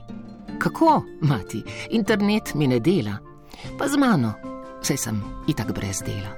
Kako, 0.59 1.03
mati, 1.21 1.63
internet 1.91 2.55
mi 2.55 2.67
ne 2.67 2.79
dela? 2.79 3.17
Pa 3.77 3.87
z 3.87 3.97
mano, 3.97 4.33
saj 4.81 4.97
sem 4.97 5.23
itak 5.47 5.71
brez 5.71 6.03
dela. 6.03 6.35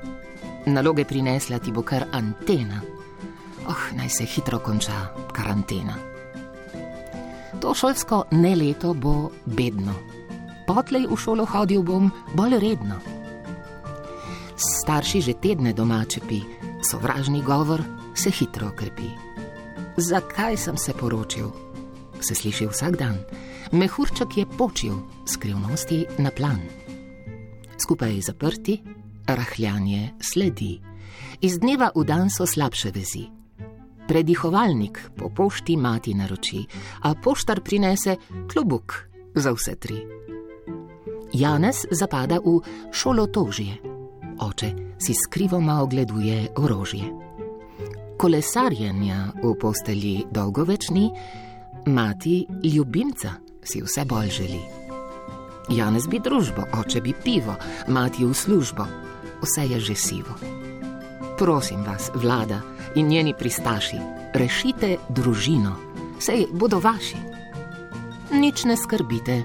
Naloge 0.66 1.06
prinesla 1.06 1.60
ti 1.60 1.72
bo 1.72 1.82
kar 1.82 2.06
antena. 2.12 2.82
Oh, 3.68 3.98
naj 3.98 4.10
se 4.10 4.26
hitro 4.26 4.60
konča 4.60 5.10
karantena. 5.34 6.15
To 7.62 7.74
šolsko 7.74 8.24
ne 8.32 8.56
leto 8.56 8.94
bo 8.94 9.32
bedno. 9.46 9.94
Potlej 10.68 11.08
v 11.08 11.18
šolo 11.18 11.46
hodil 11.46 11.84
bom 11.86 12.10
bolj 12.34 12.58
redno. 12.60 12.98
Starši 14.56 15.22
že 15.22 15.34
tedne 15.38 15.74
domače 15.74 16.22
pi, 16.28 16.42
sovražni 16.82 17.42
govor 17.42 17.84
se 18.16 18.32
hitro 18.32 18.72
krepi. 18.76 19.10
Zakaj 19.98 20.58
sem 20.58 20.78
se 20.78 20.94
poročil? 20.94 21.52
Se 22.22 22.36
sliši 22.36 22.68
vsak 22.68 22.98
dan. 22.98 23.18
Mehurček 23.72 24.38
je 24.38 24.46
počil, 24.46 24.96
skrivnosti 25.26 26.06
na 26.18 26.32
plan. 26.32 26.60
Skupaj 27.78 28.22
zaprti, 28.22 28.82
rahljanje 29.28 30.14
sledi. 30.22 30.82
Iz 31.42 31.60
dneva 31.60 31.92
v 31.96 32.04
dan 32.04 32.30
so 32.30 32.46
slabše 32.46 32.92
vezi. 32.92 33.45
Predihovalnik 34.08 35.00
po 35.18 35.30
pošti 35.30 35.78
mati 35.78 36.14
naroči, 36.14 36.66
a 37.02 37.14
poštar 37.24 37.62
prinese 37.62 38.16
klobuk 38.54 38.94
za 39.36 39.52
vse 39.52 39.76
tri. 39.76 40.00
Janez 41.34 41.86
zapada 41.92 42.40
v 42.40 42.62
šolotožje, 42.92 43.78
oče 44.40 44.74
si 44.98 45.14
skrivoma 45.14 45.82
ogleduje 45.84 46.48
orožje 46.56 47.26
kolesarjenja 48.18 49.36
v 49.44 49.54
postelji 49.60 50.26
dolgo 50.32 50.64
več 50.66 50.90
ni, 50.90 51.10
mati 51.92 52.46
ljubimca 52.64 53.36
si 53.64 53.82
vse 53.84 54.06
bolj 54.08 54.32
želi. 54.40 54.62
Janez 55.76 56.08
bi 56.08 56.20
družbo, 56.22 56.68
oče 56.80 57.02
bi 57.02 57.14
pivo, 57.24 57.56
mati 57.88 58.26
v 58.26 58.34
službo, 58.34 58.86
vse 59.42 59.66
je 59.74 59.80
že 59.80 59.96
sivo. 59.96 60.38
Prosim 61.38 61.84
vas, 61.84 62.12
vlada 62.16 62.62
in 62.96 63.08
njeni 63.08 63.34
pristaši, 63.38 63.98
rešite 64.34 64.98
družino, 65.10 65.76
sej 66.20 66.48
bodo 66.52 66.80
vaši. 66.80 67.18
Nič 68.32 68.64
ne 68.66 68.78
skrbite, 68.78 69.44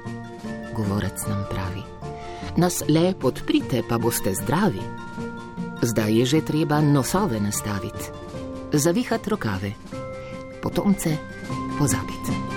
govorec 0.76 1.26
nam 1.28 1.44
pravi. 1.50 1.84
Nas 2.56 2.82
le 2.88 3.14
podprite, 3.14 3.82
pa 3.88 3.98
boste 3.98 4.34
zdravi. 4.34 4.82
Zdaj 5.82 6.18
je 6.18 6.26
že 6.26 6.40
treba 6.44 6.80
nosove 6.80 7.40
nastaviti 7.40 8.20
zavihati 8.78 9.30
rokave, 9.30 9.72
potomce 10.62 11.16
pozabiti. 11.78 12.49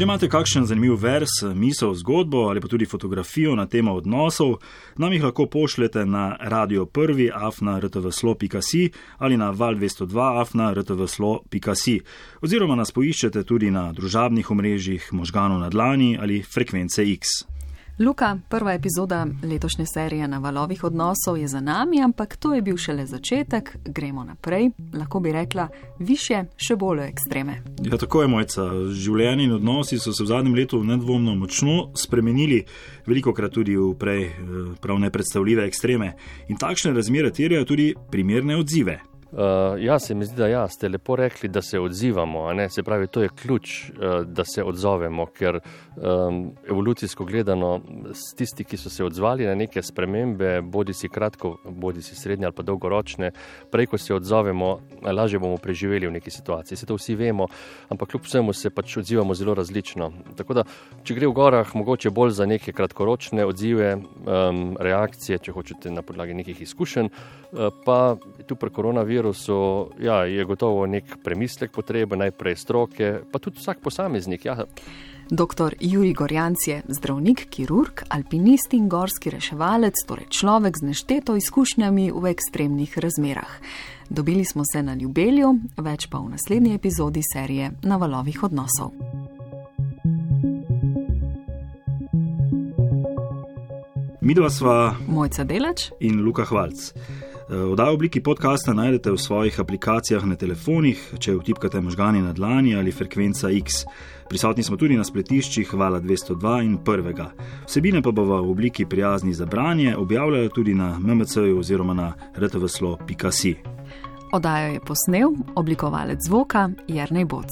Če 0.00 0.06
imate 0.06 0.28
kakšen 0.32 0.64
zanimiv 0.64 0.94
vers, 0.96 1.42
misel, 1.52 1.90
zgodbo 1.92 2.46
ali 2.48 2.60
pa 2.64 2.70
tudi 2.72 2.86
fotografijo 2.88 3.52
na 3.52 3.66
temo 3.68 3.92
odnosov, 3.98 4.54
nam 4.96 5.12
jih 5.12 5.26
lahko 5.26 5.44
pošljete 5.46 6.06
na 6.08 6.38
radio 6.40 6.86
1 6.86 7.28
afna 7.34 7.76
rtvslo.si 7.84 8.90
ali 9.18 9.36
na 9.36 9.50
val 9.50 9.76
202 9.76 10.40
afna 10.40 10.72
rtvslo.si 10.72 12.00
oziroma 12.40 12.80
nas 12.80 12.96
poiščete 12.96 13.44
tudi 13.44 13.68
na 13.70 13.90
družabnih 13.92 14.50
omrežjih 14.50 15.12
možganov 15.12 15.60
na 15.60 15.68
dlani 15.68 16.16
ali 16.16 16.42
frekvence 16.42 17.04
X. 17.04 17.59
Luka, 18.00 18.38
prva 18.48 18.72
epizoda 18.72 19.26
letošnje 19.42 19.86
serije 19.86 20.28
na 20.28 20.38
valovih 20.38 20.84
odnosov 20.84 21.38
je 21.38 21.48
za 21.48 21.60
nami, 21.60 22.02
ampak 22.02 22.36
to 22.36 22.54
je 22.54 22.62
bil 22.62 22.76
šele 22.76 23.06
začetek, 23.06 23.76
gremo 23.84 24.24
naprej. 24.24 24.70
Lahko 24.94 25.20
bi 25.20 25.32
rekla, 25.32 25.68
više, 25.98 26.44
še 26.56 26.76
bolj 26.76 27.02
ekstreme. 27.04 27.62
Ja, 27.84 27.98
tako 28.00 28.22
je 28.22 28.28
mojca. 28.28 28.64
Življenje 28.92 29.44
in 29.44 29.52
odnosi 29.52 29.98
so 29.98 30.14
se 30.16 30.24
v 30.24 30.30
zadnjem 30.32 30.54
letu 30.54 30.80
nedvomno 30.84 31.34
močno 31.34 31.90
spremenili, 31.96 32.62
veliko 33.06 33.36
krat 33.36 33.52
tudi 33.52 33.76
v 33.76 33.92
prej 34.00 34.24
eh, 34.24 34.32
prav 34.80 34.98
nepredstavljive 35.04 35.68
ekstreme. 35.68 36.14
In 36.48 36.56
takšne 36.56 36.96
razmere 36.96 37.30
terjajo 37.36 37.68
tudi 37.68 37.92
primerne 38.10 38.56
odzive. 38.56 39.09
Uh, 39.32 39.38
ja, 39.78 39.98
se 39.98 40.14
mi 40.14 40.24
zdi, 40.24 40.36
da 40.36 40.46
ja, 40.48 40.68
ste 40.68 40.88
lepo 40.88 41.16
rekli, 41.16 41.48
da 41.48 41.62
se 41.62 41.78
odzivamo. 41.80 42.68
Se 42.68 42.82
pravi, 42.82 43.06
to 43.06 43.22
je 43.22 43.28
ključ, 43.28 43.90
uh, 43.90 44.26
da 44.26 44.44
se 44.44 44.64
odzovemo, 44.64 45.26
ker 45.26 45.60
um, 45.60 46.50
evolucijsko 46.68 47.24
gledano, 47.24 47.80
tisti, 48.36 48.64
ki 48.64 48.76
so 48.76 48.90
se 48.90 49.04
odzvali 49.04 49.46
na 49.46 49.54
neke 49.54 49.82
spremembe, 49.82 50.60
bodi 50.62 50.94
si 50.94 51.08
kratko, 51.08 51.56
bodi 51.64 52.02
si 52.02 52.16
srednje 52.18 52.48
ali 52.48 52.56
pa 52.56 52.62
dolgoročne, 52.66 53.30
prej, 53.70 53.86
ko 53.86 53.98
se 53.98 54.14
odzovemo, 54.14 54.72
lažje 55.06 55.38
bomo 55.38 55.62
preživeli 55.62 56.10
v 56.10 56.16
neki 56.18 56.30
situaciji. 56.30 56.76
Se 56.76 56.86
to 56.86 56.98
vsi 56.98 57.14
vemo, 57.14 57.46
ampak 57.88 58.10
kljub 58.10 58.26
vsemu 58.26 58.52
se 58.52 58.74
pač 58.74 58.96
odzivamo 58.96 59.34
zelo 59.34 59.54
različno. 59.54 60.10
Tako 60.36 60.58
da, 60.58 60.66
če 61.06 61.14
gre 61.14 61.30
v 61.30 61.36
gorah, 61.38 61.74
mogoče 61.74 62.10
bolj 62.10 62.34
za 62.40 62.50
neke 62.50 62.74
kratkoročne 62.74 63.46
odzive, 63.46 63.94
um, 63.94 64.74
reakcije, 64.74 65.38
če 65.38 65.54
hočete 65.54 65.94
na 65.94 66.02
podlagi 66.02 66.34
nekih 66.34 66.66
izkušenj, 66.66 67.14
uh, 67.14 67.70
pa 67.86 68.16
tu 68.46 68.58
pri 68.58 68.74
koronavirusu 68.74 69.19
ja, 70.00 70.24
je 70.24 70.44
gotovo 70.44 70.86
nek 70.86 71.16
premislek 71.24 71.72
potreben, 71.72 72.18
najprej 72.18 72.56
stroke, 72.56 73.20
pa 73.32 73.38
tudi 73.38 73.58
vsak 73.58 73.80
posameznik. 73.80 74.44
Ja. 74.44 74.64
Dr. 75.30 75.74
Juri 75.80 76.12
Gorjanc 76.12 76.66
je 76.66 76.82
zdravnik, 76.88 77.46
kirurg, 77.50 78.02
alpinist 78.08 78.72
in 78.74 78.88
gorski 78.88 79.30
reševalec, 79.30 79.94
torej 80.06 80.26
človek 80.26 80.74
z 80.80 80.90
nešteto 80.90 81.36
izkušnjami 81.36 82.10
v 82.10 82.32
ekstremnih 82.32 82.98
razmerah. 82.98 83.52
Dobili 84.10 84.44
smo 84.44 84.62
se 84.72 84.82
na 84.82 84.94
ljubelju, 84.94 85.54
več 85.76 86.08
pa 86.10 86.18
v 86.18 86.34
naslednji 86.34 86.74
epizodi 86.74 87.22
serije 87.22 87.70
Na 87.82 87.96
valovih 87.96 88.42
odnosov. 88.42 88.90
Midva 94.20 94.50
sva 94.50 94.94
Mojca 95.06 95.44
Delač 95.44 95.92
in 96.00 96.24
Luka 96.24 96.44
Hvalc. 96.44 96.90
Oddajo 97.50 97.90
v 97.90 97.94
obliki 97.94 98.20
podcasta 98.22 98.70
najdete 98.70 99.10
v 99.10 99.18
svojih 99.18 99.60
aplikacijah 99.60 100.22
na 100.22 100.36
telefonih, 100.38 100.94
če 101.18 101.32
vtipkate 101.34 101.80
možgani 101.82 102.22
na 102.22 102.30
dlani 102.30 102.76
ali 102.78 102.92
frekvenca 102.94 103.50
X. 103.50 103.82
Prisotni 104.30 104.62
smo 104.62 104.78
tudi 104.78 104.94
na 104.94 105.02
spletiščih 105.02 105.66
Hvala 105.74 105.98
202 105.98 106.52
in 106.62 106.78
1. 106.78 107.26
Vsebine 107.66 108.04
pa 108.06 108.14
bo 108.14 108.22
v 108.22 108.38
obliki 108.38 108.86
prijazni 108.86 109.34
za 109.34 109.50
branje 109.50 109.96
objavljala 109.96 110.48
tudi 110.54 110.74
na 110.78 110.94
MMC-ju 110.98 111.58
oziroma 111.58 111.94
na 111.94 112.12
rtvslo.si. 112.38 113.54
Oddajo 114.32 114.72
je 114.72 114.80
posnel 114.86 115.34
oblikovalec 115.58 116.22
zvoka 116.22 116.70
Jarnej 116.86 117.24
Boc. 117.24 117.50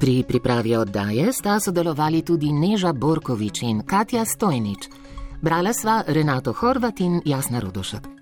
Pri 0.00 0.24
pripravi 0.28 0.76
oddaje 0.76 1.32
sta 1.32 1.60
sodelovali 1.60 2.22
tudi 2.22 2.50
Neža 2.52 2.92
Borkovič 2.92 3.62
in 3.62 3.86
Katja 3.86 4.24
Stojnič. 4.24 5.05
Brala 5.40 5.72
sva 5.72 6.02
Renato 6.06 6.54
Horvat 6.60 7.00
in 7.00 7.20
Jasna 7.24 7.60
Rodošek. 7.60 8.15